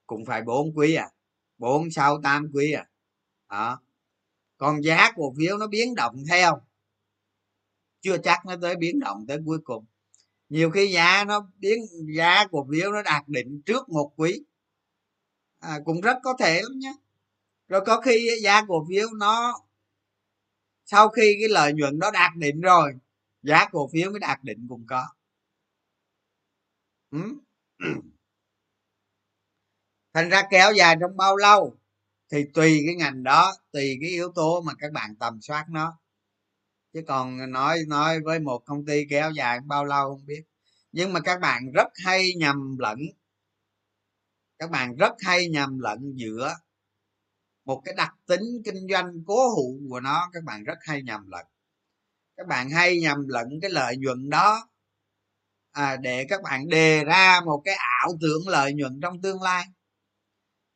[0.07, 1.11] cũng phải bốn quý à
[1.59, 2.87] bốn, sáu, tám quý à
[3.51, 3.81] đó.
[4.59, 6.61] Còn giá cổ phiếu nó biến động theo.
[8.01, 9.85] Chưa chắc nó tới biến động tới cuối cùng.
[10.49, 11.79] Nhiều khi giá nó biến
[12.17, 14.45] giá cổ phiếu nó đạt định trước một quý.
[15.59, 16.95] À, cũng rất có thể lắm nhé
[17.69, 19.61] rồi có khi giá cổ phiếu nó
[20.85, 22.95] sau khi cái lợi nhuận nó đạt định rồi
[23.43, 25.09] giá cổ phiếu mới đạt định cũng có.
[27.11, 27.19] Ừ.
[30.15, 31.77] thành ra kéo dài trong bao lâu?
[32.33, 35.99] Thì tùy cái ngành đó tùy cái yếu tố mà các bạn tầm soát nó.
[36.93, 40.43] Chứ còn nói nói với một công ty kéo dài bao lâu không biết.
[40.93, 42.99] Nhưng mà các bạn rất hay nhầm lẫn
[44.59, 46.55] các bạn rất hay nhầm lẫn giữa
[47.65, 51.29] một cái đặc tính kinh doanh cố hữu của nó các bạn rất hay nhầm
[51.29, 51.47] lẫn.
[52.37, 54.69] Các bạn hay nhầm lẫn cái lợi nhuận đó
[55.73, 59.65] à, để các bạn đề ra một cái ảo tưởng lợi nhuận trong tương lai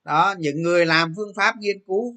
[0.04, 2.16] đó những người làm phương pháp nghiên cứu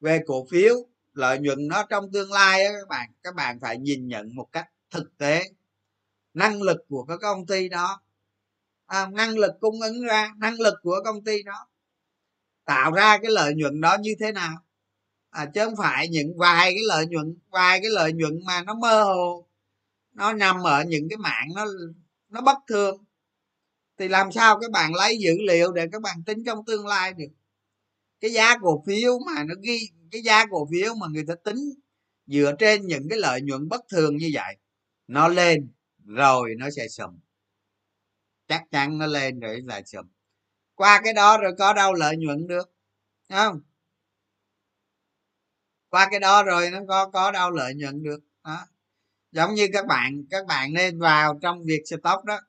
[0.00, 0.74] về cổ phiếu
[1.12, 4.48] lợi nhuận nó trong tương lai đó các bạn các bạn phải nhìn nhận một
[4.52, 5.44] cách thực tế.
[6.34, 8.00] Năng lực của các công ty đó
[8.86, 11.68] à, năng lực cung ứng ra năng lực của công ty đó
[12.64, 14.56] tạo ra cái lợi nhuận đó như thế nào?
[15.30, 18.74] À, chứ không phải những vài cái lợi nhuận vài cái lợi nhuận mà nó
[18.74, 19.48] mơ hồ
[20.12, 21.66] nó nằm ở những cái mạng nó
[22.28, 23.04] nó bất thường
[23.98, 27.14] thì làm sao các bạn lấy dữ liệu để các bạn tính trong tương lai
[27.14, 27.28] được?
[28.20, 31.56] Cái giá cổ phiếu mà nó ghi, cái giá cổ phiếu mà người ta tính
[32.26, 34.56] dựa trên những cái lợi nhuận bất thường như vậy,
[35.06, 35.72] nó lên
[36.04, 37.18] rồi nó sẽ sụm
[38.48, 40.06] chắc chắn nó lên rồi lại sụm
[40.74, 42.72] qua cái đó rồi có đâu lợi nhuận được
[43.30, 43.60] không?
[45.90, 48.66] Qua cái đó rồi nó có có đâu lợi nhuận được, đó.
[49.32, 52.40] Giống như các bạn các bạn nên vào trong việc stock đó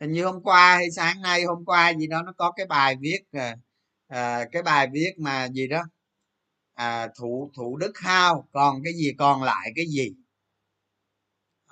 [0.00, 2.96] hình như hôm qua hay sáng nay hôm qua gì đó nó có cái bài
[3.00, 3.56] viết à,
[4.08, 5.82] à, cái bài viết mà gì đó
[6.74, 10.14] à, thủ thủ đức hao còn cái gì còn lại cái gì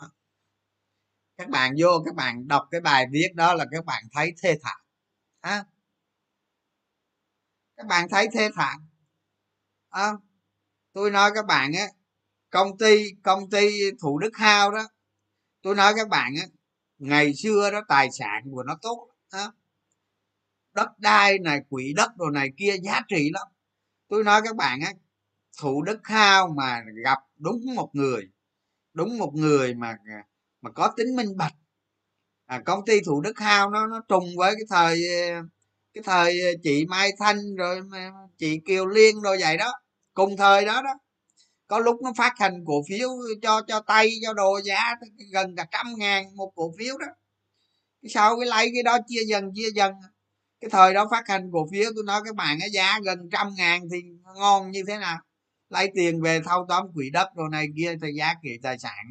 [0.00, 0.10] đó.
[1.36, 4.58] các bạn vô các bạn đọc cái bài viết đó là các bạn thấy thê
[4.62, 4.80] thảm
[5.40, 5.64] à.
[7.76, 8.88] các bạn thấy thê thảm
[9.90, 10.12] à.
[10.92, 11.86] tôi nói các bạn á
[12.50, 14.88] công ty công ty thủ đức hao đó
[15.62, 16.46] tôi nói các bạn á
[17.02, 19.52] ngày xưa đó tài sản của nó tốt đó.
[20.74, 23.46] đất đai này quỹ đất đồ này kia giá trị lắm
[24.08, 24.92] tôi nói các bạn á
[25.60, 28.22] thủ đức hao mà gặp đúng một người
[28.94, 29.96] đúng một người mà
[30.62, 31.54] mà có tính minh bạch
[32.46, 35.02] à, công ty thủ đức hao nó nó trùng với cái thời
[35.94, 37.82] cái thời à, chị mai thanh rồi
[38.38, 39.72] chị kiều liên rồi vậy đó
[40.14, 40.94] cùng thời đó đó
[41.72, 43.08] có lúc nó phát hành cổ phiếu
[43.42, 44.94] cho cho tay cho đồ giá
[45.32, 47.06] gần cả trăm ngàn một cổ phiếu đó.
[48.08, 49.92] Sau cái lấy cái đó chia dần chia dần.
[50.60, 53.54] Cái thời đó phát hành cổ phiếu, tôi nói các bạn cái giá gần trăm
[53.56, 54.02] ngàn thì
[54.36, 55.18] ngon như thế nào?
[55.68, 59.04] Lấy tiền về thâu tóm quỹ đất đồ này kia thì giá trị tài sản.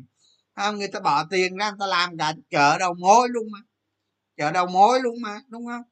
[0.55, 3.59] Không người ta bỏ tiền ra, người ta làm cả chợ đầu mối luôn mà.
[4.37, 5.83] Chợ đầu mối luôn mà, đúng không?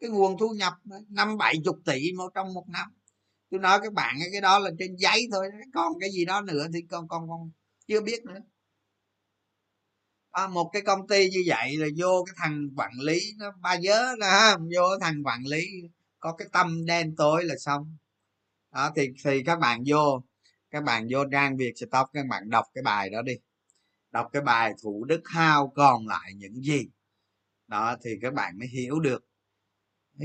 [0.00, 0.72] Cái nguồn thu nhập
[1.08, 2.97] năm bảy chục tỷ một trong một năm
[3.50, 6.66] tôi nói các bạn cái đó là trên giấy thôi còn cái gì đó nữa
[6.74, 7.50] thì con con con
[7.86, 8.38] chưa biết nữa.
[10.30, 13.76] À, một cái công ty như vậy là vô cái thằng quản lý nó ba
[13.76, 15.66] nhớ là vô cái thằng quản lý
[16.20, 17.96] có cái tâm đen tối là xong.
[18.74, 20.22] Đó thì thì các bạn vô
[20.70, 23.34] các bạn vô trang việt stock các bạn đọc cái bài đó đi.
[24.10, 26.88] Đọc cái bài thủ đức hao còn lại những gì.
[27.66, 29.27] Đó thì các bạn mới hiểu được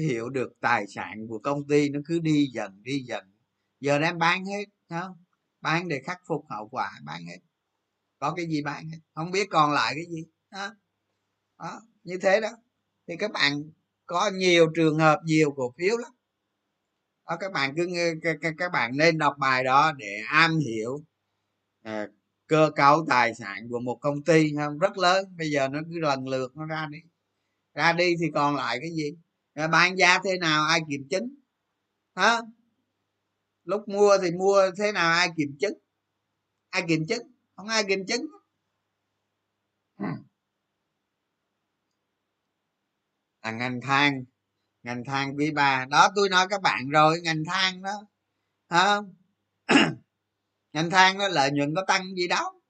[0.01, 3.33] hiểu được tài sản của công ty nó cứ đi dần đi dần.
[3.79, 5.17] Giờ đem bán hết không?
[5.61, 7.39] Bán để khắc phục hậu quả bán hết.
[8.19, 8.99] Có cái gì bán hết?
[9.13, 10.75] Không biết còn lại cái gì đó,
[11.59, 12.49] đó như thế đó.
[13.07, 13.63] Thì các bạn
[14.05, 16.11] có nhiều trường hợp nhiều cổ phiếu lắm.
[17.27, 17.87] Đó, các bạn cứ
[18.21, 21.03] các, các bạn nên đọc bài đó để am hiểu
[21.81, 22.07] à,
[22.47, 24.79] cơ cấu tài sản của một công ty không?
[24.79, 25.25] Rất lớn.
[25.37, 26.97] Bây giờ nó cứ lần lượt nó ra đi.
[27.73, 29.11] Ra đi thì còn lại cái gì?
[29.53, 31.35] À, bán giá thế nào ai kiểm chứng?
[32.15, 32.41] Hả?
[33.63, 35.73] Lúc mua thì mua thế nào ai kiểm chứng?
[36.69, 37.27] Ai kiểm chứng?
[37.55, 38.25] Không ai kiểm chứng.
[43.43, 44.23] Là ngành than.
[44.83, 45.85] Ngành than quý ba.
[45.89, 48.07] Đó tôi nói các bạn rồi ngành than đó.
[48.69, 49.15] Không
[50.73, 52.63] ngành than đó lợi nhuận có tăng gì đâu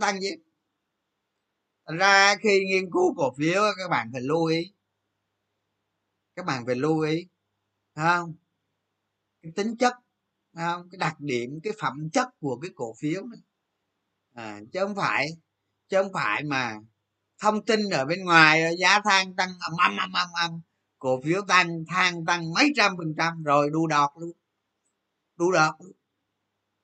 [0.00, 0.30] tăng gì?
[1.84, 4.72] Ra khi nghiên cứu cổ phiếu các bạn phải lưu ý
[6.36, 7.26] các bạn phải lưu ý
[7.94, 8.34] không?
[9.42, 9.94] Cái tính chất
[10.56, 10.88] không?
[10.90, 13.24] Cái đặc điểm cái phẩm chất của cái cổ phiếu.
[14.34, 15.28] À, chứ không phải
[15.88, 16.76] chứ không phải mà
[17.38, 20.60] thông tin ở bên ngoài giá than tăng âm âm âm âm âm
[20.98, 24.32] cổ phiếu tăng than tăng mấy trăm phần trăm rồi đu đọt luôn.
[25.36, 25.92] Đu đọt luôn.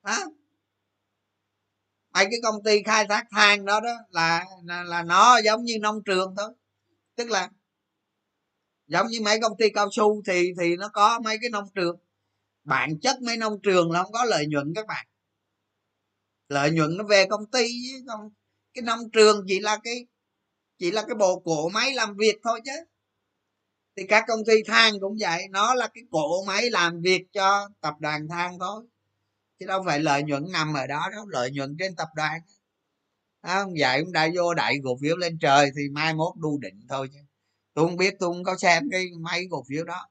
[0.03, 0.17] Đó
[2.13, 5.77] mấy cái công ty khai thác than đó đó là, là là nó giống như
[5.81, 6.53] nông trường thôi.
[7.15, 7.49] Tức là
[8.91, 11.97] giống như mấy công ty cao su thì thì nó có mấy cái nông trường.
[12.63, 15.07] Bản chất mấy nông trường là không có lợi nhuận các bạn.
[16.49, 17.67] Lợi nhuận nó về công ty
[18.07, 18.29] không,
[18.73, 20.07] cái nông trường chỉ là cái,
[20.79, 22.71] chỉ là cái bộ cổ máy làm việc thôi chứ.
[23.95, 27.69] Thì các công ty than cũng vậy, nó là cái cổ máy làm việc cho
[27.81, 28.83] tập đoàn than thôi.
[29.59, 32.41] Chứ đâu phải lợi nhuận nằm ở đó đâu, lợi nhuận trên tập đoàn.
[33.43, 33.73] Không?
[33.79, 37.09] Vậy cũng đã vô đẩy cổ phiếu lên trời thì mai mốt đu định thôi
[37.13, 37.19] chứ
[37.73, 40.07] tôi không biết tôi không có xem cái mấy cổ phiếu đó.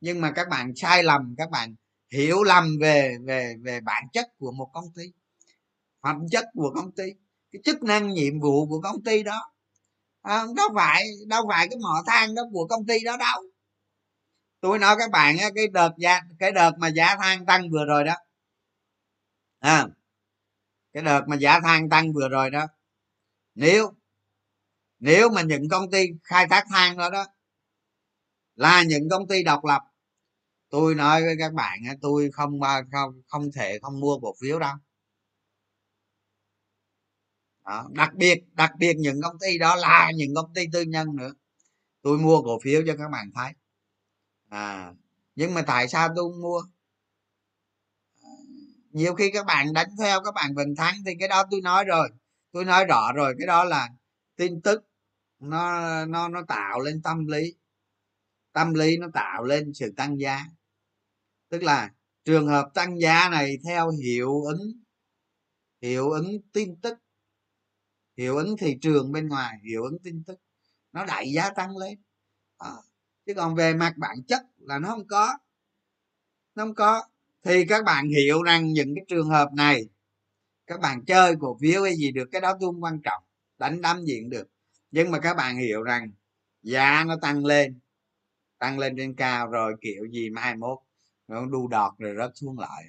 [0.00, 1.74] Nhưng mà các bạn sai lầm các bạn
[2.12, 5.12] hiểu lầm về về về bản chất của một công ty
[6.02, 7.04] phẩm chất của công ty
[7.52, 9.52] cái chức năng nhiệm vụ của công ty đó.
[10.22, 13.42] À, đâu phải đâu phải cái mỏ than đó của công ty đó đâu.
[14.60, 18.04] Tôi nói các bạn cái đợt giá cái đợt mà giá than tăng vừa rồi
[18.04, 18.14] đó.
[19.60, 19.86] À,
[20.92, 22.66] cái đợt mà giá than tăng vừa rồi đó.
[23.54, 23.92] Nếu
[25.00, 27.26] nếu mà những công ty khai thác than đó đó,
[28.54, 29.82] là những công ty độc lập,
[30.70, 32.60] tôi nói với các bạn tôi không
[32.92, 34.74] không không thể không mua cổ phiếu đâu.
[37.64, 37.88] Đó.
[37.92, 41.32] đặc biệt đặc biệt những công ty đó là những công ty tư nhân nữa.
[42.02, 43.52] Tôi mua cổ phiếu cho các bạn thấy.
[44.48, 44.92] À
[45.40, 46.62] nhưng mà tại sao tôi không mua?
[48.90, 51.84] Nhiều khi các bạn đánh theo, các bạn vẫn thắng thì cái đó tôi nói
[51.84, 52.08] rồi.
[52.52, 53.88] Tôi nói rõ rồi, cái đó là
[54.36, 54.89] tin tức
[55.40, 57.54] nó nó nó tạo lên tâm lý.
[58.52, 60.44] Tâm lý nó tạo lên sự tăng giá.
[61.48, 61.90] Tức là
[62.24, 64.72] trường hợp tăng giá này theo hiệu ứng
[65.82, 66.98] hiệu ứng tin tức
[68.16, 70.40] hiệu ứng thị trường bên ngoài hiệu ứng tin tức
[70.92, 72.02] nó đẩy giá tăng lên.
[72.58, 72.70] À,
[73.26, 75.38] chứ còn về mặt bản chất là nó không có.
[76.54, 77.02] Nó không có.
[77.42, 79.88] Thì các bạn hiểu rằng những cái trường hợp này
[80.66, 83.22] các bạn chơi cổ phiếu hay gì được cái đó tôi không quan trọng.
[83.58, 84.49] Đánh đắm diện được
[84.90, 86.10] nhưng mà các bạn hiểu rằng
[86.62, 87.80] giá nó tăng lên
[88.58, 90.78] tăng lên trên cao rồi kiểu gì mai mốt
[91.28, 92.84] nó đu đọt rồi rớt xuống lại.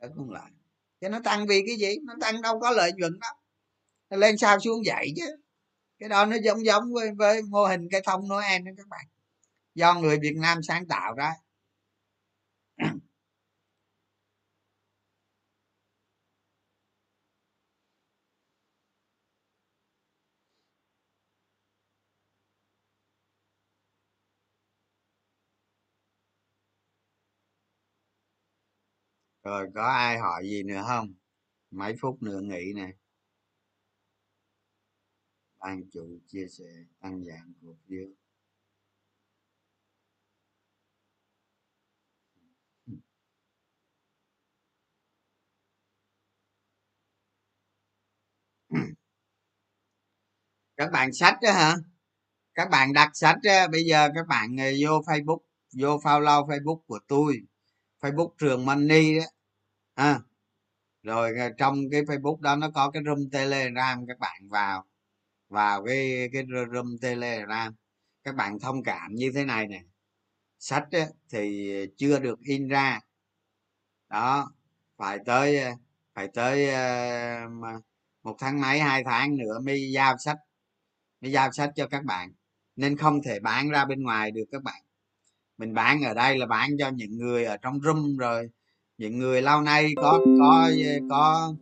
[0.00, 0.50] Rớt xuống lại.
[1.00, 1.96] Chứ nó tăng vì cái gì?
[2.04, 3.28] Nó tăng đâu có lợi nhuận đó,
[4.10, 5.26] nó lên sao xuống dậy chứ?
[5.98, 9.06] Cái đó nó giống giống với, với mô hình cây thông noel đó các bạn.
[9.74, 11.32] Do người việt nam sáng tạo ra.
[29.44, 31.14] Rồi có ai hỏi gì nữa không?
[31.70, 32.92] Mấy phút nữa nghỉ nè.
[35.60, 36.64] Ban chủ chia sẻ
[37.00, 38.06] tăng giảm cổ phiếu
[50.76, 51.76] các bạn sách đó hả?
[52.54, 55.38] Các bạn đặt sách đó, bây giờ các bạn ờ, vô facebook
[55.78, 57.40] vô follow facebook của tôi
[58.04, 59.24] facebook trường money đó.
[59.94, 60.20] À,
[61.02, 64.84] rồi ờ, trong cái facebook đó nó có cái room telegram các bạn vào.
[65.48, 66.42] Vào cái cái
[66.74, 67.74] room telegram.
[68.24, 69.82] Các bạn thông cảm như thế này nè.
[70.58, 73.00] Sách á, thì chưa được in ra.
[74.08, 74.52] Đó
[74.96, 75.72] phải tới ờ,
[76.14, 77.48] phải tới ờ,
[78.22, 80.38] một tháng mấy hai tháng nữa mới giao sách.
[81.20, 82.32] Mới giao sách cho các bạn.
[82.76, 84.82] Nên không thể bán ra bên ngoài được các bạn
[85.58, 88.50] mình bán ở đây là bán cho những người ở trong room rồi
[88.98, 90.70] những người lâu nay có có
[91.08, 91.54] có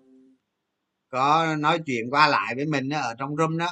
[1.08, 3.68] có nói chuyện qua lại với mình đó, ở trong room đó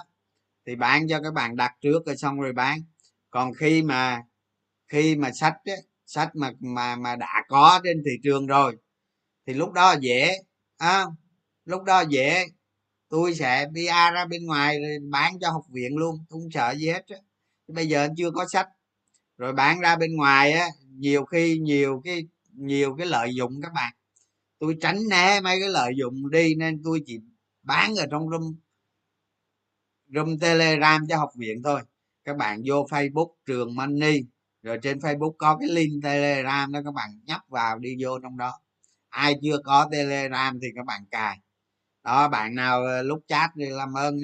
[0.66, 2.80] thì bán cho các bạn đặt trước rồi xong rồi bán.
[3.30, 4.22] Còn khi mà
[4.88, 8.76] khi mà sách ấy, sách mà mà mà đã có trên thị trường rồi
[9.46, 10.32] thì lúc đó dễ
[10.78, 11.06] à,
[11.64, 12.46] lúc đó dễ.
[13.08, 16.88] Tôi sẽ PR ra bên ngoài rồi bán cho học viện luôn không sợ gì
[16.90, 17.04] hết
[17.68, 18.68] bây giờ chưa có sách
[19.40, 20.66] rồi bán ra bên ngoài á,
[20.98, 23.92] nhiều khi nhiều cái nhiều cái lợi dụng các bạn.
[24.58, 27.18] Tôi tránh né mấy cái lợi dụng đi nên tôi chỉ
[27.62, 28.54] bán ở trong room
[30.08, 31.80] room telegram cho học viện thôi.
[32.24, 34.20] Các bạn vô facebook, trường money,
[34.62, 38.36] rồi trên facebook có cái link telegram đó, các bạn nhấp vào đi vô trong
[38.36, 38.60] đó.
[39.08, 41.38] Ai chưa có telegram thì các bạn cài.
[42.04, 44.20] Đó, bạn nào ờ, lúc chat thì làm ơn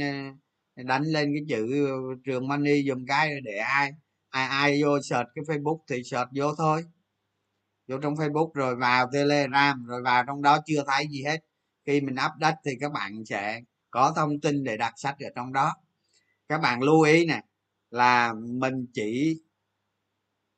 [0.77, 1.93] ờ, đánh lên cái chữ ờ,
[2.25, 3.93] trường money dùng cái để ai
[4.37, 6.85] ai ai vô search cái facebook thì search vô thôi.
[7.89, 11.41] Vô trong facebook rồi vào telegram, rồi vào trong đó chưa thấy gì hết.
[11.85, 13.61] Khi mình update thì các bạn sẽ
[13.91, 15.75] có thông tin để đặt sách ở trong đó.
[16.49, 17.43] Các bạn lưu ý nè,
[17.91, 19.41] là mình chỉ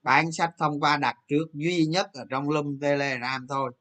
[0.02, 3.72] bán sách thông qua đặt trước duy nhất ở trong lum telegram thôi.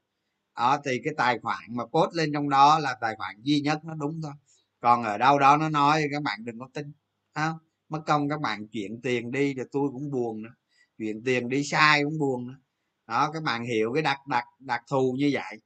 [0.56, 3.80] Đó, thì cái tài khoản mà post lên trong đó là tài khoản duy nhất,
[3.86, 4.34] nó đúng thôi.
[4.80, 6.92] Còn ở đâu đó nó nói, các bạn đừng có tin
[7.36, 7.58] không?
[7.90, 10.50] Mất công các bạn chuyển tiền đi thì tôi cũng buồn nữa.
[10.98, 12.58] Chuyển tiền đi sai cũng buồn nữa.
[13.08, 15.58] Đó, các bạn hiểu cái đặc đặc đặc thù như vậy.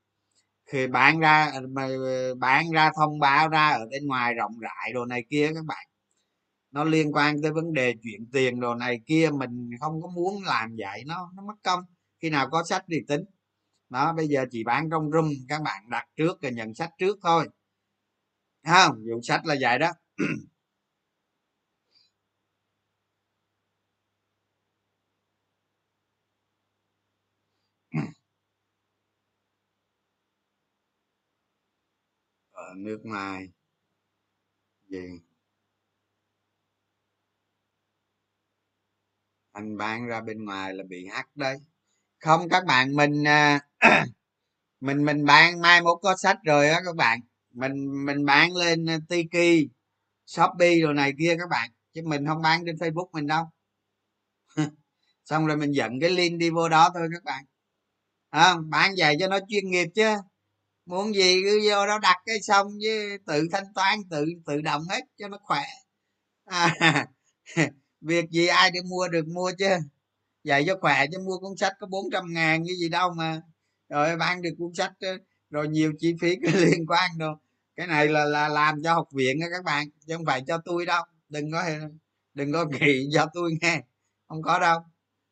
[0.65, 4.59] Khi bán ra à, mà à, bán ra thông báo ra ở bên ngoài rộng
[4.59, 5.88] rãi đồ này kia các bạn,
[6.72, 10.43] nó liên quan tới vấn đề chuyện tiền đồ này kia, mình không có muốn
[10.43, 11.82] làm vậy, nó nó mất công.
[12.22, 13.22] Khi nào có sách thì tính.
[13.89, 17.17] Đó, bây giờ chỉ bán trong room, các bạn đặt trước rồi nhận sách trước
[17.24, 17.49] thôi.
[18.67, 18.95] Không?
[18.95, 19.91] Vụ sách là vậy đó.
[32.72, 33.49] ở nước ngoài
[34.89, 35.22] gì?
[39.51, 41.57] Anh bán ra bên ngoài là bị hắt đấy.
[42.19, 43.59] Không các bạn mình à,
[44.82, 47.19] mình mình bán mai mốt có sách rồi á các bạn.
[47.51, 49.69] Mình mình bán lên à, tiki
[50.26, 51.72] shopee rồi này kia các bạn.
[51.93, 53.45] Chứ mình không bán trên facebook mình đâu.
[55.26, 57.45] Xong rồi mình dẫn cái link đi vô đó thôi các bạn.
[58.30, 60.15] À, bán về cho nó chuyên nghiệp chứ
[60.86, 64.84] muốn gì cứ vô đó đặt cái xong với tự thanh toán tự tự động
[64.90, 65.64] hết cho nó khỏe.
[66.46, 66.76] À,
[68.02, 69.70] việc gì ai đi mua được mua chứ.
[70.44, 73.42] Dạy cho khỏe chứ mua cuốn sách có 400 ngàn cái gì đâu mà.
[73.90, 74.94] Rồi bán được cuốn sách
[75.50, 77.36] rồi nhiều chi phí liên quan đâu
[77.76, 80.58] cái này là là làm cho học viện đó các bạn chứ không phải cho
[80.66, 81.04] tôi đâu.
[81.30, 81.64] Đừng có
[82.34, 83.82] đừng có kỳ cho tôi nghe.
[84.28, 84.80] Không có đâu.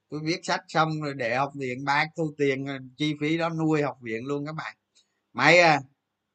[0.09, 2.65] Tôi viết sách xong rồi để học viện bán thu tiền
[2.97, 4.75] chi phí đó nuôi học viện luôn các bạn
[5.33, 5.79] máy à,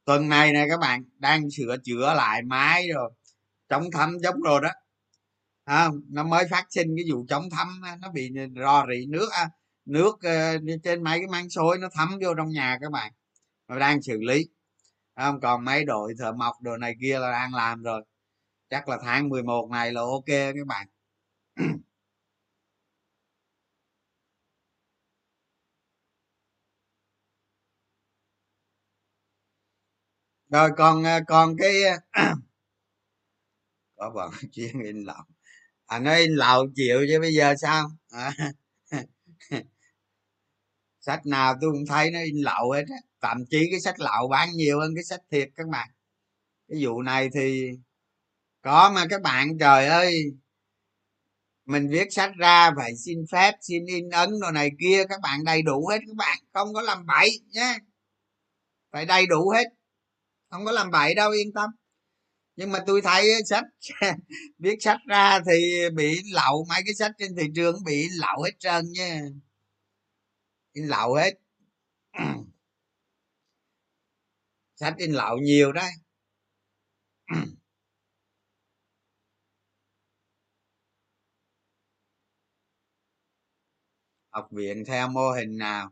[0.05, 3.11] tuần này này các bạn đang sửa chữa lại máy rồi
[3.69, 4.71] chống thấm giống rồi đó.
[5.65, 7.69] À, nó mới phát sinh cái vụ chống thấm
[8.01, 9.51] nó bị rò rỉ nước à,
[9.85, 13.13] nước ờ, trên mấy cái máng xối nó thấm vô trong nhà các bạn.
[13.69, 14.47] Nó đang xử lý.
[15.17, 15.41] Không?
[15.41, 18.05] Còn mấy đội thợ mộc đồ này kia là đang làm rồi.
[18.71, 20.87] Chắc là tháng 11 này là ok các bạn.
[30.55, 31.99] rồi còn à, còn cái à,
[33.97, 35.23] có bọn chuyên in lậu.
[35.87, 37.91] À nó in lậu chịu chứ bây giờ sao?
[38.11, 38.33] À.
[41.01, 42.97] sách nào tôi cũng thấy nó in lậu hết á.
[43.21, 45.89] Thậm chí cái sách lậu bán nhiều hơn cái sách thiệt các bạn.
[46.69, 47.71] Cái vụ này thì
[48.63, 50.25] có mà các bạn, trời ơi,
[51.67, 55.45] mình viết sách ra phải xin phép, xin in ấn đồ này kia, các bạn
[55.45, 56.39] đầy đủ hết các bạn.
[56.53, 57.79] Không có làm bậy nhé
[58.93, 59.65] phải đầy đủ hết
[60.55, 61.71] không có làm bậy đâu, yên tâm.
[62.57, 63.65] Nhưng mà tôi thấy sách
[64.59, 68.53] viết sách ra thì bị lậu, mấy cái sách trên thị trường bị lậu hết
[68.59, 69.21] trơn nha.
[70.75, 71.35] In lậu hết.
[74.77, 75.91] Sách in lậu nhiều đấy
[84.31, 85.91] học viện theo mô hình nào?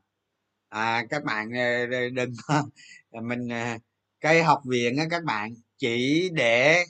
[0.69, 2.33] À các bạn ờ, đừng
[3.29, 3.79] mình ờ,
[4.23, 6.85] cây học viện á các bạn, chỉ để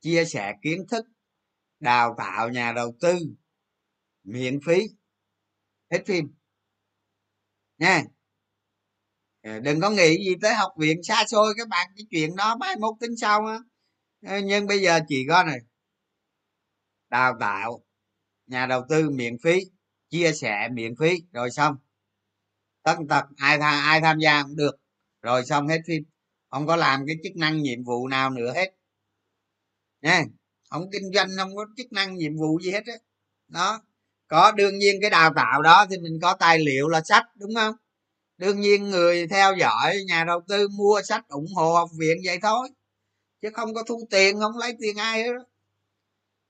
[0.00, 1.04] chia sẻ kiến thức,
[1.80, 3.18] đào tạo nhà đầu tư,
[4.24, 4.82] miễn phí,
[5.90, 6.24] hết phim.
[7.78, 8.02] Nha.
[9.42, 12.56] Ờ, đừng có nghĩ gì tới học viện xa xôi các bạn, cái chuyện đó
[12.56, 13.58] mai mốt tính sau á.
[14.26, 15.58] Ờ, nhưng bây giờ chỉ có này.
[17.10, 17.84] Đào tạo
[18.46, 19.60] nhà đầu tư miễn phí,
[20.10, 21.76] chia sẻ miễn phí, rồi xong.
[22.82, 24.76] Tất tật, ai tham ai tham gia cũng được,
[25.22, 26.02] rồi xong hết phim
[26.50, 28.74] không có làm cái chức năng nhiệm vụ nào nữa hết.
[30.02, 30.24] Nha
[30.70, 32.94] không kinh doanh không có chức năng nhiệm vụ gì hết á.
[33.48, 33.82] Đó
[34.28, 37.54] có đương nhiên cái đào tạo đó thì mình có tài liệu là sách đúng
[37.54, 37.74] không?
[38.38, 42.38] Đương nhiên người theo dõi nhà đầu tư mua sách ủng hộ học viện vậy
[42.42, 42.68] thôi
[43.42, 45.32] chứ không có thu tiền không lấy tiền ai hết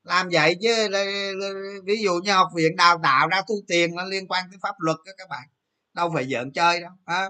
[0.04, 0.88] làm vậy chứ
[1.84, 4.74] ví dụ như học viện đào tạo ra thu tiền nó liên quan tới pháp
[4.78, 5.48] luật đó các bạn
[5.94, 7.28] đâu phải giỡn chơi đâu à,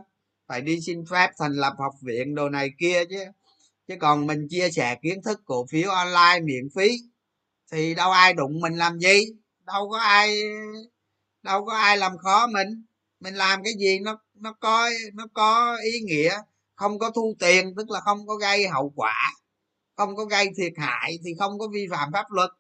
[0.51, 3.25] phải đi xin phép thành lập học viện đồ này kia chứ.
[3.89, 6.91] Chứ còn mình chia sẻ kiến thức cổ phiếu online miễn phí,
[7.73, 9.21] thì đâu ai đụng mình làm gì?
[9.67, 10.43] Đâu có ai,
[11.43, 12.85] đâu có ai làm khó mình.
[13.21, 16.39] Mình làm cái gì nó nó có nó có ý nghĩa.
[16.75, 19.33] Không có thu tiền, tức là không có gây hậu quả.
[19.97, 22.51] Không có gây thiệt hại thì không có vi phạm pháp luật.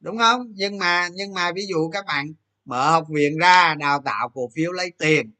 [0.00, 0.46] Đúng không?
[0.54, 2.32] Nhưng mà nhưng mà ví dụ các bạn
[2.64, 5.32] mở học viện ra, đào tạo cổ phiếu lấy tiền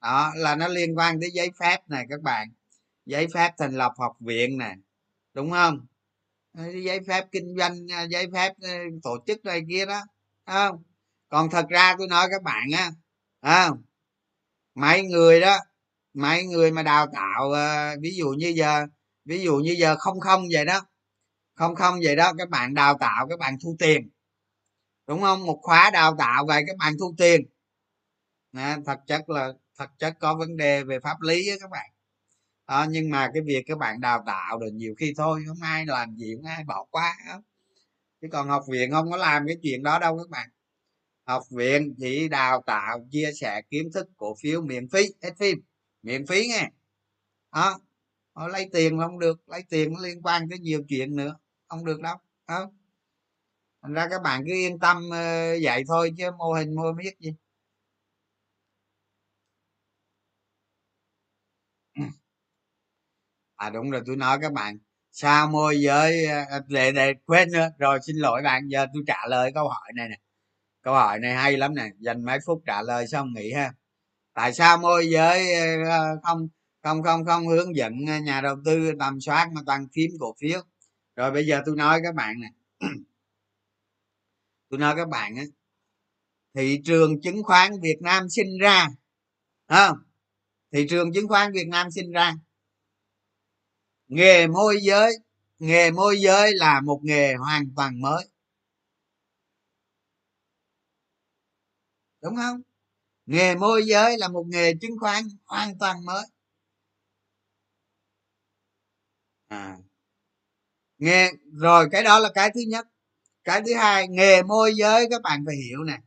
[0.00, 2.48] đó là nó liên quan tới giấy phép này các bạn.
[3.06, 4.74] Giấy phép thành lập học viện nè
[5.34, 5.86] đúng không?
[6.58, 8.70] Ờ, giấy phép kinh doanh ờ, giấy phép ờ,
[9.02, 10.02] tổ chức này kia đó
[10.46, 10.82] không?
[11.28, 12.90] Còn thật ra tôi nói các bạn á
[13.42, 13.82] không?
[14.74, 15.58] Mấy người đó
[16.14, 17.52] mấy người mà đào tạo
[18.02, 18.86] ví dụ như giờ
[19.24, 20.80] ví dụ như giờ không không vậy đó
[21.54, 24.10] không không vậy đó các bạn đào tạo các bạn thu tiền
[25.06, 25.46] đúng không?
[25.46, 27.46] Một khóa đào tạo vậy các bạn thu tiền.
[28.52, 31.90] Nè, thật chất là thật chất có vấn đề về pháp lý á các bạn.
[32.66, 35.86] À, nhưng mà cái việc các bạn đào tạo được nhiều khi thôi không ai
[35.86, 37.42] làm gì không ai bỏ qua không
[38.20, 40.50] chứ còn học viện không có làm cái chuyện đó đâu các bạn.
[41.26, 45.58] Học viện chỉ đào tạo chia sẻ kiến thức cổ phiếu miễn phí hết phim.
[46.02, 46.70] Miễn phí nghe.
[47.52, 47.80] Đó
[48.32, 51.36] họ lấy tiền là không được lấy tiền nó liên quan tới nhiều chuyện nữa
[51.68, 52.16] không được đâu
[52.48, 52.70] đó.
[53.82, 57.18] thành ra các bạn cứ yên tâm dạy vậy thôi chứ mô hình mua biết
[57.20, 57.34] gì.
[63.60, 64.78] À đúng rồi, tôi nói các bạn.
[65.12, 66.26] Sao môi giới
[66.68, 67.68] để để quên nữa.
[67.78, 70.16] Rồi xin lỗi bạn, giờ tôi trả lời câu hỏi này nè.
[70.82, 73.72] Câu hỏi này hay lắm nè, dành mấy phút trả lời xong nghỉ ha.
[74.34, 76.48] Tại sao môi giới ờ, ờ, không
[76.82, 80.34] không không không hướng dẫn ờ, nhà đầu tư tầm soát mà toàn phím cổ
[80.40, 80.60] phiếu.
[81.16, 82.48] Rồi bây giờ tôi nói các bạn nè.
[84.70, 85.44] Tôi nói các bạn á,
[86.54, 88.88] thị trường chứng khoán việt nam sinh ra
[89.68, 89.98] không
[90.72, 92.34] thị trường chứng khoán việt nam sinh ra
[94.10, 95.12] nghề môi giới.
[95.58, 98.28] Nghề môi giới là một nghề hoàn toàn mới.
[102.22, 102.60] Đúng không?
[103.26, 106.24] Nghề môi giới là một nghề chứng khoán hoàn toàn mới.
[109.48, 109.76] À.
[110.98, 112.86] Nghề, rồi cái đó là cái thứ nhất.
[113.44, 115.98] Cái thứ hai, nghề môi giới, các bạn phải hiểu nè.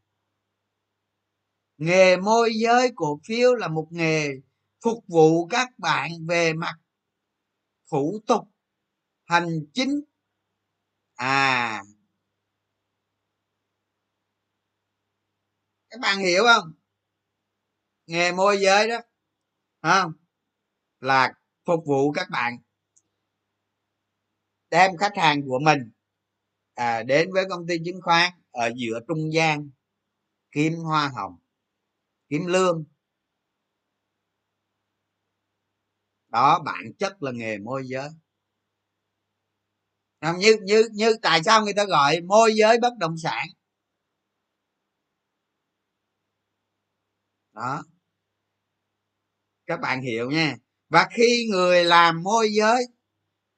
[1.78, 4.30] Nghề môi giới cổ phiếu là một nghề
[4.82, 6.76] phục vụ các bạn về mặt
[7.94, 8.48] thủ tục
[9.26, 10.02] hành chính.
[11.16, 11.84] À
[15.90, 16.74] các bạn hiểu không?
[18.06, 18.98] Nghề môi giới đó
[19.82, 20.12] không?
[21.00, 21.34] Là
[21.66, 22.58] phục vụ các bạn
[24.70, 25.92] đem khách hàng của mình
[26.74, 29.70] à, đến với công ty chứng khoán ở giữa trung gian
[30.52, 31.38] kiếm hoa hồng
[32.30, 32.93] kiếm lương.
[36.34, 38.10] Đó, bản chất là nghề môi giới.
[40.40, 43.48] Như như như tại sao người ta gọi môi giới bất động sản?
[47.54, 47.84] Đó.
[49.66, 50.56] Các bạn hiểu nha.
[50.90, 52.86] Và khi người làm môi giới,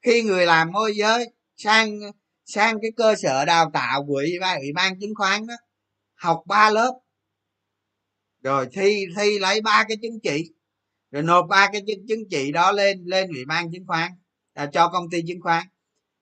[0.02, 1.98] khi người làm môi giới, sang
[2.44, 5.54] sang cái cơ sở đào tạo của ủy ban ủy ban chứng khoán đó,
[6.14, 7.00] học ba lớp,
[8.42, 10.55] rồi thi thi lấy ba cái chứng chỉ
[11.16, 14.12] rồi nộp ba cái chứng, chứng chỉ đó lên lên ủy ban chứng khoán
[14.54, 15.66] à, cho công ty chứng khoán.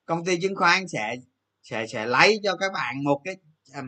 [0.04, 1.16] Công ty chứng khoán sẽ
[1.62, 3.36] sẽ sẽ lấy cho các bạn một cái
[3.72, 3.82] à,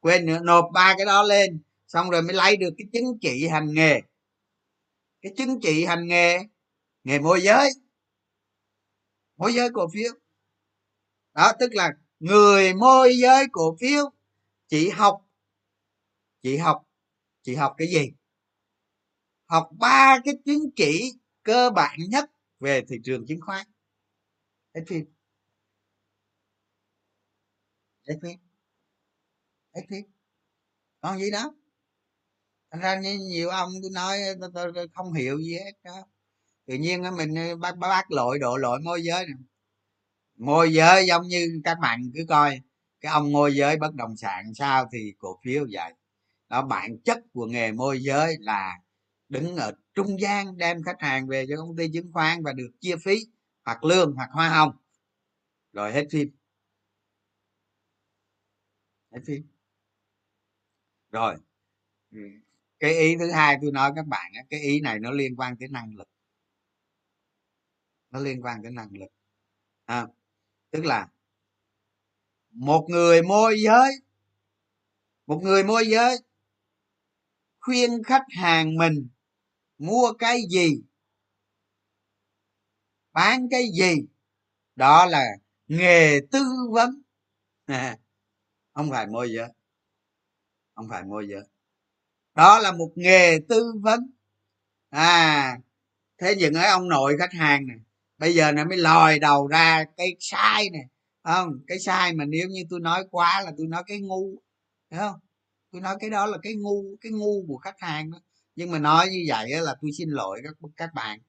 [0.00, 3.48] quên nữa nộp ba cái đó lên xong rồi mới lấy được cái chứng chỉ
[3.48, 4.00] hành nghề.
[5.22, 6.38] Cái chứng chỉ hành nghề
[7.04, 7.70] nghề môi giới.
[9.36, 10.12] Môi giới cổ phiếu.
[11.34, 14.10] Đó tức là người môi giới cổ phiếu
[14.68, 15.26] chỉ học
[16.42, 16.82] chỉ học
[17.42, 18.12] chỉ học cái gì?
[19.50, 22.30] Học ba cái chứng chỉ cơ bản nhất
[22.60, 23.66] về thị trường chứng khoán.
[24.74, 25.04] Hết phim
[28.08, 28.38] hết phim
[29.74, 30.04] hết phim
[31.00, 31.54] còn gì đó
[32.70, 36.06] thành ra như nhiều ông tôi nói tôi, tôi, tôi không hiểu gì hết đó.
[36.66, 39.34] Tự nhiên mình ờ, bắt bắt lội độ lội môi giới này
[40.38, 42.60] môi giới giống như các bạn cứ coi
[43.00, 45.92] cái ông môi giới bất động sản sao thì cổ phiếu vậy.
[46.48, 48.78] Đó bản chất của nghề môi giới là
[49.30, 52.70] đứng ở trung gian đem khách hàng về cho công ty chứng khoán và được
[52.80, 53.26] chia phí
[53.64, 54.76] hoặc lương hoặc hoa hồng.
[55.72, 56.28] Rồi hết phim.
[59.12, 59.42] Hết phim.
[61.10, 61.36] Rồi.
[62.78, 65.68] Cái ý thứ hai tôi nói các bạn cái ý này nó liên quan tới
[65.68, 66.08] năng lực.
[68.10, 69.08] Nó liên quan tới năng lực.
[69.84, 70.06] À,
[70.70, 71.08] tức là
[72.50, 73.92] một người môi giới
[75.26, 76.18] một người môi giới
[77.60, 79.08] khuyên khách hàng mình
[79.80, 80.82] mua cái gì?
[83.12, 84.06] Bán cái gì?
[84.76, 85.24] Đó là
[85.68, 87.02] nghề tư vấn.
[87.66, 87.98] À,
[88.72, 89.48] không phải môi giới.
[90.74, 91.42] Không phải môi giới.
[92.34, 94.00] Đó là một nghề tư vấn.
[94.90, 95.58] À
[96.18, 97.76] thế những cái ông nội khách hàng này
[98.18, 100.82] bây giờ nó mới lòi đầu ra cái sai này
[101.22, 101.52] không?
[101.66, 104.42] Cái sai mà nếu như tôi nói quá là tôi nói cái ngu
[104.90, 105.20] hiểu không?
[105.72, 108.18] Tôi nói cái đó là cái ngu cái ngu của khách hàng đó
[108.56, 111.20] nhưng mà nói như vậy là tôi xin lỗi các các bạn.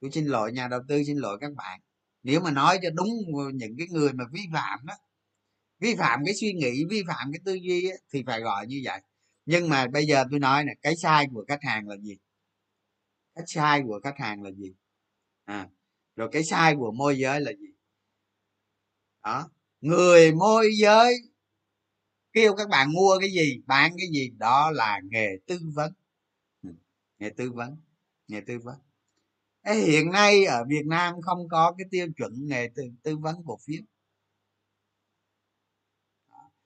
[0.00, 1.80] Tôi xin lỗi nhà đầu tư xin lỗi các bạn.
[2.22, 3.08] Nếu mà nói cho đúng
[3.54, 4.94] những cái người mà vi phạm đó
[5.80, 8.80] vi phạm cái suy nghĩ vi phạm cái tư duy ấy, thì phải gọi như
[8.84, 9.00] vậy.
[9.46, 12.16] Nhưng mà bây giờ tôi nói nè cái sai của khách hàng là gì?
[13.34, 14.74] Cái sai của khách hàng là gì?
[15.44, 15.68] À
[16.18, 17.68] rồi cái sai của môi giới là gì?
[19.24, 21.14] Đó người môi giới
[22.32, 25.92] kêu các bạn mua cái gì bán cái gì đó là nghề tư vấn
[27.18, 27.76] nghề tư vấn
[28.28, 28.78] nghề tư vấn.
[29.62, 33.36] Ê, hiện nay ở việt nam không có cái tiêu chuẩn nghề tư, tư vấn
[33.46, 33.82] cổ phiếu.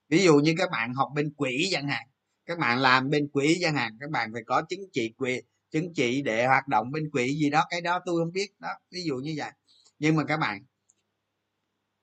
[0.09, 2.09] Ví dụ như các bạn học bên quỹ chẳng hạn
[2.47, 5.41] các bạn làm bên quỹ chẳng hạn các bạn phải có chứng chỉ quỹ
[5.71, 8.69] chứng chỉ để hoạt động bên quỹ gì đó cái đó tôi không biết đó
[8.91, 9.51] ví dụ như vậy.
[9.99, 10.65] Nhưng mà các bạn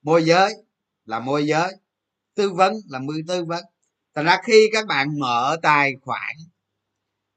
[0.02, 0.52] môi giới
[1.04, 1.72] là môi giới
[2.34, 3.64] tư vấn là môi tư vấn.
[4.14, 6.36] Thành ra khi các bạn mở tài khoản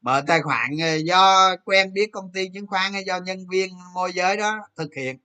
[0.04, 3.70] mở tài khoản ờ, do quen biết công ty chứng khoán hay do nhân viên
[3.93, 5.18] môi giới đó thực hiện.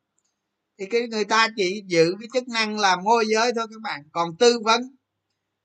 [0.78, 4.02] Thì cái người ta chỉ giữ cái chức năng là môi giới thôi các bạn.
[4.12, 4.80] Còn tư vấn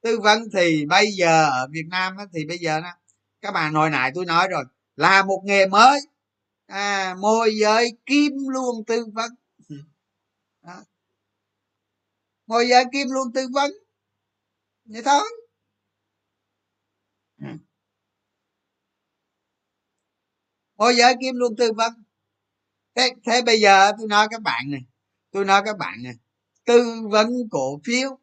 [0.03, 2.89] tư vấn thì bây giờ ở việt nam thì bây giờ đó
[3.41, 4.63] các bạn hồi nãy tôi nói rồi
[4.95, 5.99] là một nghề mới.
[6.67, 9.31] À, môi giới kim luôn tư vấn.
[10.61, 10.83] Đó.
[12.47, 13.71] môi giới kim luôn tư vấn.
[14.85, 15.42] Vậy thôi.
[20.77, 21.93] Môi giới kim luôn tư vấn
[22.95, 24.81] thế thế bây giờ tôi nói các bạn này
[25.31, 26.13] tôi nói các bạn này
[26.65, 28.19] tư vấn cổ phiếu.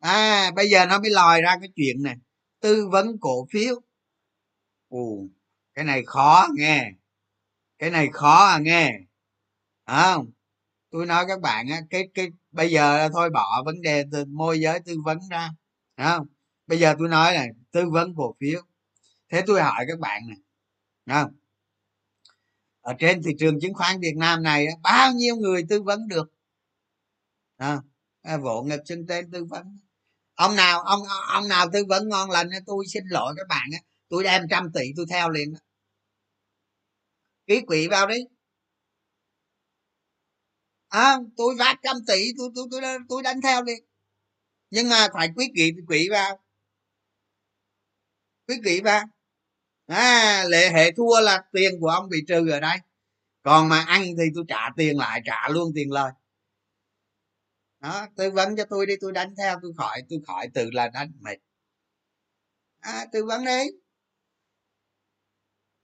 [0.00, 2.16] À bây giờ nó mới lòi ra cái chuyện này
[2.60, 3.80] tư vấn cổ phiếu.
[4.88, 5.28] Ù
[5.74, 6.92] cái này khó nghe
[7.78, 8.92] cái này khó à nghe.
[9.84, 10.30] À, không?
[10.90, 14.60] Tôi nói các bạn á cái cái bây giờ thôi bỏ vấn đề từ môi
[14.60, 15.50] giới tư vấn ra.
[15.96, 16.26] Không?
[16.66, 18.62] Bây giờ tôi nói là tư vấn cổ phiếu.
[19.28, 20.38] Thế tôi hỏi các bạn này
[21.10, 21.36] không?
[22.80, 26.32] Ở trên thị trường chứng khoán Việt Nam này bao nhiêu người tư vấn được?
[27.56, 27.82] À,
[28.42, 29.78] vỗ ngực xưng tên tư vấn.
[30.34, 33.68] Ông nào ông ông nào tư vấn ngon lành tôi xin lỗi các bạn
[34.08, 35.54] tôi đem trăm tỷ tôi theo liền
[37.46, 38.16] ký quỵ vào đi.
[40.88, 43.72] À, tôi vác trăm tỷ tôi tôi tôi tôi đánh theo đi
[44.70, 46.44] nhưng mà phải quý kỵ quỹ vào.
[48.48, 49.04] Quý kỵ vào
[49.96, 52.78] à lệ hệ thua là tiền của ông bị trừ ở đây
[53.42, 56.12] còn mà ăn thì tôi trả tiền lại trả luôn tiền lời.
[57.80, 60.88] Đó tư vấn cho tôi đi tôi đánh theo tôi khỏi tôi khỏi tự là
[60.88, 61.36] đánh mệt.
[62.80, 63.64] À, tư vấn đi.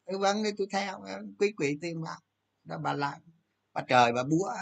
[0.06, 1.04] Tư vấn đi tôi theo
[1.38, 2.18] quý quỷ tiền vào
[2.64, 3.20] đó bà làm
[3.72, 4.52] bà trời bà búa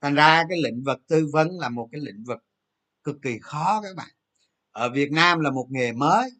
[0.00, 2.38] thành ra cái lĩnh vực tư vấn là một cái lĩnh vực
[3.04, 4.08] cực kỳ khó các bạn.
[4.70, 6.30] Ở việt nam là một nghề mới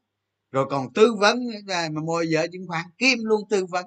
[0.52, 3.86] rồi còn tư vấn mà môi giới chứng khoán kim luôn tư vấn.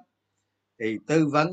[0.80, 1.52] Thì tư vấn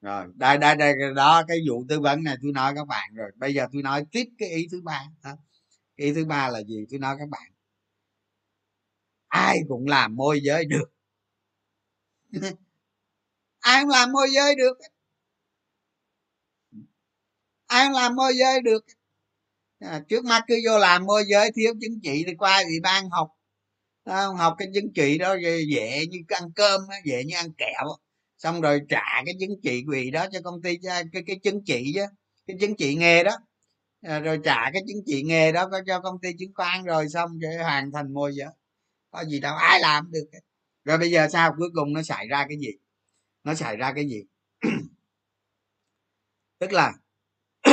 [0.00, 3.30] rồi đây đây đây đó cái vụ tư vấn này tôi nói các bạn rồi.
[3.36, 5.30] Bây giờ tôi nói tiếp cái ý thứ ba đó.
[5.96, 6.86] ý thứ ba là gì?
[6.90, 7.52] Tôi nói các bạn.
[9.28, 10.90] Ai cũng làm môi giới được.
[13.60, 14.78] Ai cũng làm môi giới được?
[17.66, 18.84] Ai cũng làm môi giới được?
[19.78, 23.10] À, trước mắt cứ vô làm môi giới thiếu chứng chỉ thì qua ủy ban
[23.10, 23.39] học
[24.16, 24.36] không?
[24.36, 25.36] học cái chứng chỉ đó
[25.68, 27.86] dễ như ăn cơm dễ như ăn kẹo.
[28.38, 31.64] Xong rồi trả cái chứng chỉ quỳ đó cho công ty, cho cái cái chứng
[31.64, 32.02] chỉ chứ,
[32.46, 33.36] cái chứng chỉ nghề đó.
[34.02, 37.38] À, rồi trả cái chứng chỉ nghề đó cho công ty chứng khoán rồi xong
[37.38, 38.48] rồi hoàn thành môi giới.
[39.10, 40.30] Có gì đâu, ai làm được
[40.84, 41.54] rồi bây giờ sao?
[41.58, 42.70] Cuối cùng nó xảy ra cái gì?
[43.44, 44.24] Nó xảy ra cái gì?
[46.58, 46.92] Tức là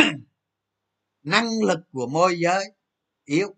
[1.23, 2.65] năng lực của môi giới
[3.25, 3.57] yếu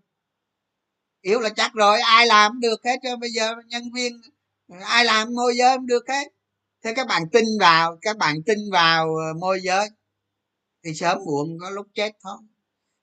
[1.21, 4.21] yếu là chắc rồi, ai làm được hết cho bây giờ nhân viên,
[4.81, 6.27] ai làm môi giới không được hết.
[6.83, 9.89] Thế các bạn tin vào, các bạn tin vào ờ, môi giới
[10.83, 12.37] thì sớm muộn có lúc chết thôi.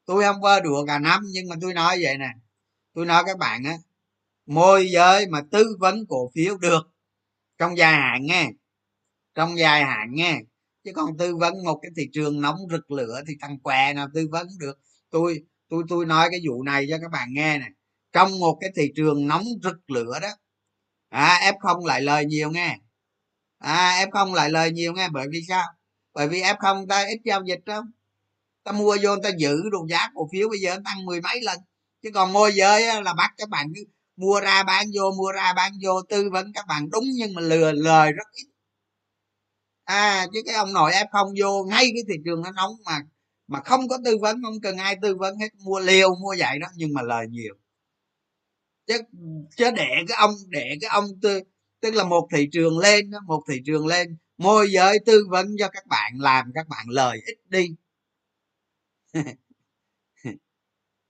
[0.06, 2.30] Tôi không vơ đùa cả năm, nhưng mà tôi nói vậy nè.
[2.94, 3.76] Tôi nói các bạn á,
[4.46, 6.82] môi giới mà tư vấn cổ phiếu được
[7.58, 8.50] trong dài hạn nghe,
[9.34, 10.40] trong dài hạn nghe.
[10.84, 14.08] Chứ còn tư vấn một cái thị trường nóng rực lửa thì thằng què nào
[14.14, 14.78] tư vấn được.
[15.10, 17.66] Tôi tôi tôi nói cái vụ này cho các bạn nghe nè
[18.16, 20.28] trong một cái thị trường nóng rực lửa đó.
[21.08, 22.78] À, f không lại lời nhiều nghe.
[23.58, 25.64] À f không lại lời nhiều nghe bởi vì sao?
[26.14, 27.84] Bởi vì f không ta ít giao dịch không
[28.64, 31.58] ta mua vô ta giữ đồ giá cổ phiếu bây giờ tăng mười mấy lần.
[32.02, 33.84] Chứ còn môi giới là bắt các bạn cứ
[34.16, 37.42] mua ra bán vô mua ra bán vô tư vấn các bạn đúng nhưng mà
[37.42, 38.46] lừa lời rất ít.
[39.84, 43.00] À chứ cái ông nội f không vô ngay cái thị trường nó nóng mà
[43.46, 46.58] mà không có tư vấn không cần ai tư vấn hết mua liều mua vậy
[46.58, 47.54] đó nhưng mà lời nhiều
[48.86, 48.94] chứ
[49.56, 51.40] chứ để cái ông, để cái ông tư,
[51.80, 55.68] tức là một thị trường lên một thị trường lên, môi giới tư vấn cho
[55.68, 57.68] các bạn, làm các bạn lời ít đi.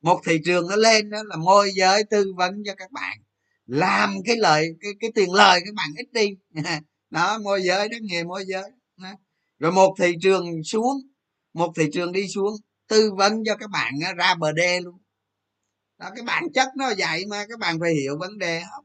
[0.03, 3.19] Một thị trường nó lên đó là môi giới tư vấn cho các bạn,
[3.67, 6.29] làm cái lời, cái cái tiền lời các bạn ít đi.
[7.11, 9.13] Đó, môi giới đó nghề môi giới, đó.
[9.59, 10.97] rồi một thị trường xuống,
[11.53, 12.55] một thị trường đi xuống,
[12.89, 14.99] tư vấn cho các bạn ra bờ đê luôn
[15.99, 18.85] đó, cái bản chất nó vậy mà các bạn phải hiểu vấn đề không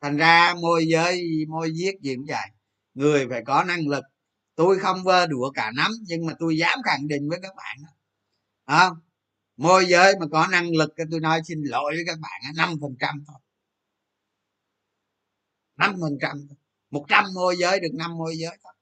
[0.00, 2.48] thành ra môi giới, môi viết gì cũng vậy.
[2.94, 4.04] Người phải có năng lực.
[4.54, 7.78] Tôi không vơ đùa cả nắm, nhưng mà tôi dám khẳng định với các bạn
[8.66, 8.98] không
[9.56, 12.96] môi giới mà có năng lực tôi nói xin lỗi với các bạn năm phần
[13.00, 13.36] trăm thôi.
[15.76, 16.48] năm phần trăm
[16.90, 18.72] một trăm môi giới được năm môi giới thôi.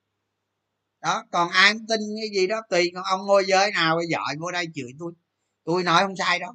[1.00, 4.50] Đó, còn ai tin cái gì đó, tùy còn ông môi giới nào giỏi vô
[4.50, 5.12] đây chửi tôi.
[5.64, 6.54] Tôi nói không sai đâu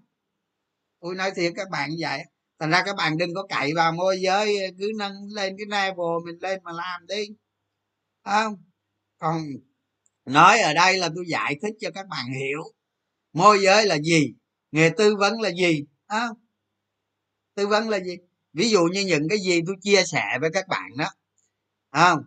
[1.02, 2.24] tôi nói thiệt các bạn như vậy.
[2.60, 6.26] Thành ra các bạn đừng có cậy vào môi giới, cứ nâng lên cái level
[6.26, 7.28] mình lên mà làm đi.
[8.24, 8.56] Không?
[9.18, 9.44] Còn
[10.26, 12.62] nói ở đây là tôi giải thích cho các bạn hiểu.
[13.34, 14.34] Môi giới là gì?
[14.72, 15.86] Nghề tư vấn là gì?
[16.08, 16.38] Không?
[17.56, 18.16] Tư vấn là gì?
[18.54, 21.10] Ví dụ như những cái gì tôi chia sẻ với các bạn đó.
[21.92, 22.24] Không?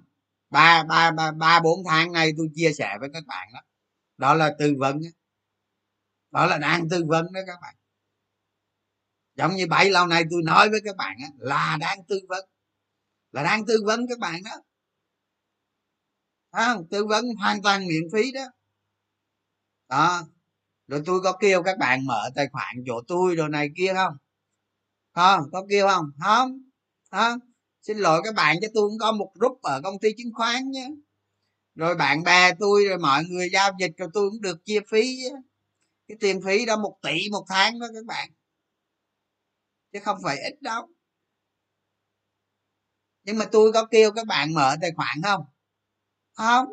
[0.50, 3.60] Ba ba ba ba, bốn tháng nay tôi chia sẻ với các bạn đó.
[4.16, 5.00] Đó là tư vấn
[6.30, 7.74] đó là đang tư vấn đó các bạn
[9.34, 12.44] giống như bảy lâu nay tôi nói với các bạn là đang tư vấn.
[13.32, 14.62] Là đang tư vấn các bạn đó.
[16.50, 18.44] À, tư vấn hoàn toàn miễn phí đó.
[19.88, 20.22] Đó.
[20.86, 24.16] Rồi tôi có kêu các bạn mở tài khoản chỗ tôi rồi này kia không?
[25.12, 26.10] Không có kêu không?
[26.20, 26.58] Không.
[27.10, 27.38] Không
[27.86, 30.70] xin lỗi các bạn cho tôi cũng có một group ở công ty chứng khoán
[30.70, 30.90] nhé.
[31.74, 35.18] Rồi bạn bè tôi rồi mọi người giao dịch cho tôi cũng được chia phí
[35.22, 35.36] chứ.
[36.08, 38.30] cái tiền phí đó một tỷ một tháng đó các bạn
[39.94, 40.88] chứ không phải ít đâu.
[43.24, 45.40] Nhưng mà tôi có kêu các bạn mở tài khoản không?
[46.34, 46.66] Không.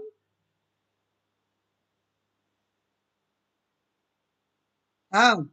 [5.11, 5.47] Không.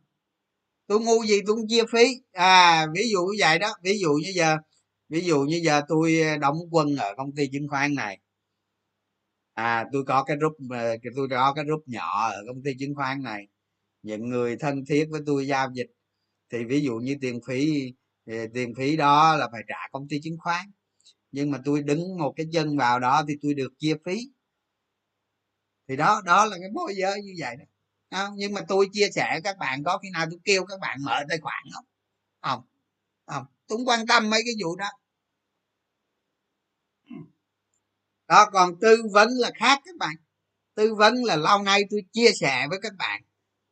[0.87, 2.07] Tôi ngu gì tôi cũng chia phí.
[2.33, 3.75] À ví dụ như vậy đó.
[3.83, 4.57] Ví dụ như giờ,
[5.09, 8.21] ví dụ như giờ tôi ờ, đóng quân ở công ty chứng khoán này.
[9.55, 12.95] À tôi có cái group ờ, tôi có cái group nhỏ ở công ty chứng
[12.95, 13.49] khoán này.
[14.03, 15.87] Những người thân thiết với tôi giao dịch
[16.51, 17.93] thì ví dụ như tiền phí
[18.27, 20.71] ờ, tiền phí đó là phải trả công ty chứng khoán.
[21.33, 24.19] Nhưng mà tôi đứng một cái chân vào đó thì tôi được chia phí.
[25.89, 27.65] Thì đó đó là cái môi giới như vậy đó.
[28.11, 28.35] Không?
[28.37, 31.25] nhưng mà tôi chia sẻ các bạn, có khi nào tôi kêu các bạn mở
[31.29, 31.85] tài khoản không?
[32.41, 32.63] Không
[33.29, 33.45] không.
[33.67, 34.89] Tôi không quan tâm mấy cái vụ đó.
[38.29, 40.17] Đó, còn tư vấn là khác các bạn.
[40.75, 43.23] Tư vấn là lâu nay tôi chia sẻ với các bạn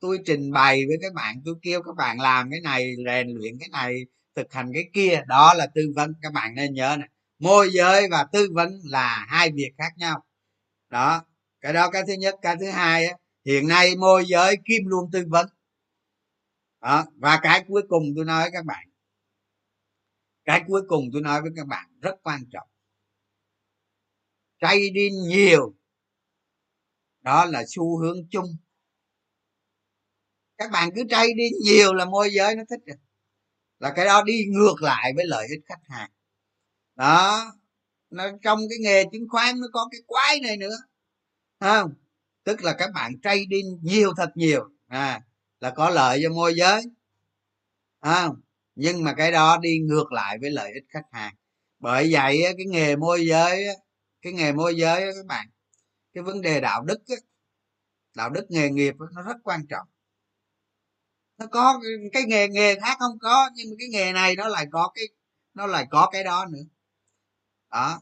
[0.01, 3.59] tôi trình bày với các bạn tôi kêu các bạn làm cái này rèn luyện
[3.61, 4.01] cái này
[4.35, 5.23] thực hành cái kia.
[5.27, 6.13] Đó là tư vấn.
[6.23, 7.09] Các bạn nên nhớ này
[7.39, 10.25] môi giới và tư vấn là hai việc khác nhau.
[10.91, 11.25] Đó
[11.61, 12.35] cái đó cái thứ nhất.
[12.43, 13.15] Cái thứ hai á,
[13.45, 15.47] hiện nay môi giới kim luôn tư vấn.
[16.81, 18.89] Đó và cái cuối cùng tôi nói với các bạn.
[20.45, 22.69] Cái cuối cùng tôi nói với các bạn rất quan trọng.
[24.61, 25.75] Trading nhiều
[27.21, 28.57] đó là xu hướng chung
[30.59, 32.97] các bạn cứ trading nhiều là môi giới nó thích rồi.
[33.79, 36.11] Là cái đó đi ngược lại với lợi ích khách hàng.
[36.97, 37.53] Đó.
[38.11, 40.77] Nó trong cái nghề chứng khoán nó có cái quái này nữa.
[41.61, 41.95] Không?
[42.45, 44.71] Tức là các bạn trading nhiều thật nhiều.
[44.87, 45.21] À
[45.61, 46.83] là có lợi cho môi giới.
[48.01, 48.41] Không?
[48.75, 51.35] Nhưng mà cái đó đi ngược lại với lợi ích khách hàng.
[51.79, 53.67] Bởi vậy cái nghề môi giới
[54.23, 55.49] cái nghề môi giới các bạn,
[56.15, 56.99] cái vấn đề đạo đức
[58.15, 59.89] đạo đức nghề nghiệp nó rất quan trọng
[61.39, 61.81] nó có
[62.13, 65.05] cái nghề nghề khác không có nhưng mà cái nghề này nó lại có cái
[65.55, 66.63] nó lại có cái đó nữa.
[67.73, 68.01] Đó.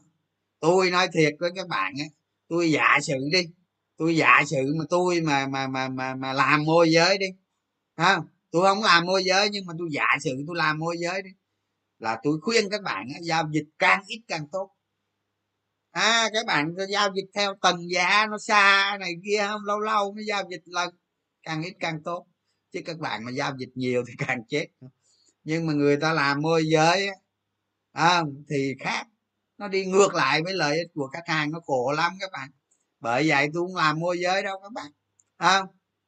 [0.59, 2.05] Tôi nói thiệt với các bạn á
[2.47, 3.41] tôi giả sự đi
[3.97, 7.27] tôi giả sự mà tôi mà mà mà mà, mà làm môi giới đi
[7.97, 8.19] ha
[8.51, 11.29] tôi không làm môi giới nhưng mà tôi giả sự tôi làm môi giới đi
[11.99, 14.71] là tôi khuyên các bạn á, giao dịch càng ít càng tốt.
[15.91, 20.13] À các bạn giao dịch theo tầng giá nó xa này kia không lâu lâu
[20.13, 20.95] mới giao dịch lần
[21.43, 22.25] càng ít càng tốt
[22.75, 24.67] chứ các bạn mà giao dịch nhiều thì càng chết
[25.43, 27.09] nhưng mà người ta làm môi giới
[27.91, 29.07] à, thì khác.
[29.57, 32.49] Nó đi ngược lại với lợi ích của khách hàng nó khổ lắm các bạn.
[32.99, 34.91] Bởi vậy tôi không làm môi giới đâu các bạn.
[35.37, 35.61] À,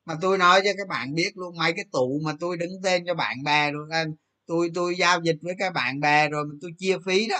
[0.05, 3.03] mà tôi nói cho các bạn biết luôn mấy cái tụ mà tôi đứng tên
[3.07, 4.13] cho bạn bè rồi anh
[4.45, 7.37] tôi tôi giao dịch với các bạn bè rồi mà tôi chia phí đó.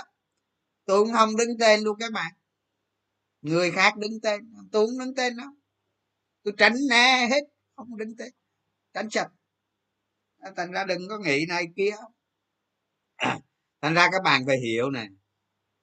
[0.84, 2.32] Tôi cũng không đứng tên luôn các bạn.
[3.42, 4.40] Người khác đứng tên
[4.72, 5.48] tôi cũng đứng tên đâu
[6.44, 7.40] tôi tránh né hết
[7.76, 8.32] không đứng tên
[8.98, 9.30] cắn sạch.
[10.56, 11.94] Thành ra đừng có nghĩ này kia.
[13.82, 15.06] Thành ra các bạn phải hiểu nè.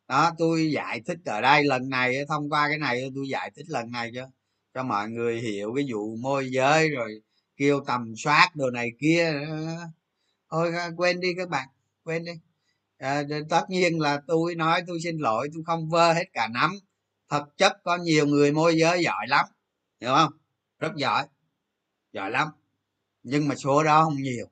[0.08, 3.66] Đó tôi giải thích ở đây lần này thông qua cái này tôi giải thích
[3.70, 4.28] lần này cho
[4.74, 7.22] cho mọi người hiểu cái vụ môi giới rồi
[7.58, 9.34] kêu tầm soát đồ này kia.
[10.52, 11.68] Thôi quên đi các bạn
[12.04, 12.32] quên đi.
[12.98, 16.72] À, tất nhiên là tôi nói tôi xin lỗi tôi không vơ hết cả nắm.
[17.30, 19.46] Thật chất có nhiều người môi giới giỏi lắm
[20.02, 20.32] hiểu không?
[20.80, 21.28] Rất giỏi
[22.14, 22.48] giỏi lắm
[23.26, 24.48] nhưng mà số đó không nhiều.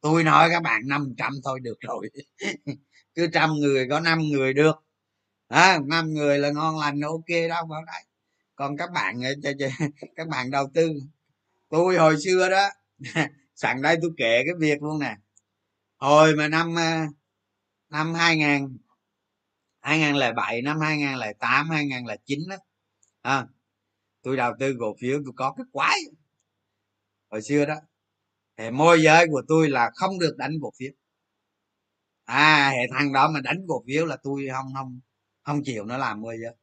[0.00, 2.10] Tôi nói các bạn 500 thôi được rồi.
[3.14, 4.76] Cứ trăm người có năm người được.
[5.48, 8.02] À, năm người là ngon lành ok đâu vào đấy.
[8.54, 9.20] Còn các bạn
[10.16, 10.92] các bạn đầu tư.
[11.68, 12.68] Tôi hồi xưa đó
[13.54, 15.16] sẵn đây tôi kể cái việc luôn nè.
[15.96, 17.00] Hồi mà năm ờ,
[17.90, 18.78] năm 2000
[19.80, 22.56] 2007 năm 2008 2009 đó
[23.22, 23.46] à,
[24.22, 25.98] tôi đầu tư cổ phiếu tôi có cái quái.
[27.30, 27.74] Hồi xưa đó
[28.58, 30.90] hệ môi giới của tôi là không được đánh cổ phiếu.
[32.24, 35.00] À hệ thằng đó mà đánh cổ phiếu là tôi không không
[35.42, 36.54] không chịu nó làm môi giới.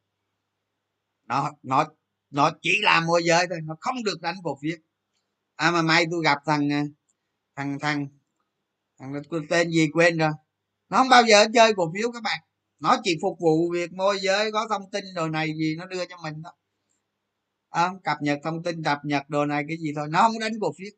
[1.26, 1.86] Nó nó
[2.30, 4.76] nó chỉ làm môi giới thôi nó không được đánh cổ phiếu.
[5.56, 6.84] À mà may tôi gặp thằng à,
[7.56, 8.08] thằng thằng
[8.98, 9.12] thằng
[9.50, 10.30] tên gì quên rồi.
[10.88, 12.40] Nó không bao giờ chơi cổ phiếu các bạn.
[12.80, 16.06] Nó chỉ phục vụ việc môi giới có thông tin đồ này gì nó đưa
[16.06, 16.52] cho mình đó.
[17.70, 20.08] À, cập nhật thông tin cập nhật đồ này cái gì thôi.
[20.10, 20.90] Nó không đánh cổ phiếu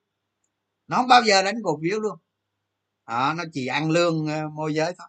[0.89, 2.19] nó không bao giờ đánh cổ phiếu luôn.
[3.05, 5.09] À, nó chỉ ăn lương ờ, môi giới thôi.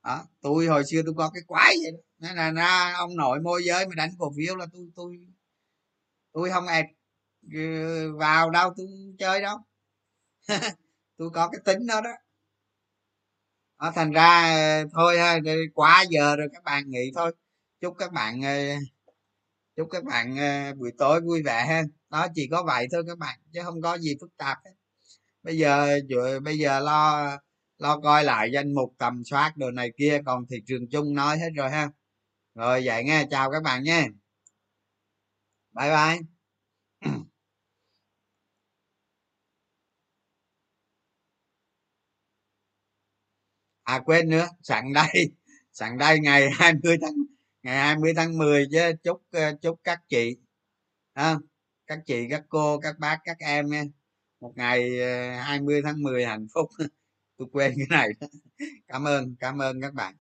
[0.00, 1.98] À, tôi hồi xưa tôi có cái quái vậy đó.
[2.18, 5.18] Nên là na ông nội môi giới mà đánh cổ phiếu là tôi tôi
[6.32, 6.86] tôi không ẹt
[7.54, 7.60] ờ,
[8.18, 8.86] vào đâu tôi
[9.18, 9.58] chơi đâu.
[11.18, 12.10] Tôi có cái tính đó đó.
[13.76, 14.42] À, thành ra
[14.82, 15.38] ờ, thôi ha
[15.74, 17.32] quá giờ rồi các bạn nghỉ thôi.
[17.80, 18.40] Chúc các bạn
[19.76, 20.36] chúc các bạn
[20.78, 21.82] buổi tối vui vẻ ha.
[22.10, 24.77] Đó chỉ có vậy thôi các bạn chứ không có gì phức tạp hết
[25.48, 25.98] bây giờ
[26.44, 27.28] bây giờ lo
[27.78, 31.38] lo coi lại danh mục tầm soát đồ này kia còn thị trường chung nói
[31.38, 31.90] hết rồi ha.
[32.54, 34.06] Rồi vậy nghe chào các bạn nha.
[35.72, 36.18] Bye bye.
[43.84, 45.32] À quên nữa sẵn đây
[45.72, 47.14] sẵn đây ngày 20 tháng
[47.62, 50.36] ngày 20 tháng 10 chứ chúc ờ, chúc các chị
[51.12, 51.36] à,
[51.86, 53.84] các chị các cô các bác các em nha
[54.40, 56.68] một ngày ờ, 20 tháng 10 hạnh phúc.
[57.38, 58.08] Tôi quên cái này
[58.88, 60.14] cảm ơn cảm ơn các bạn.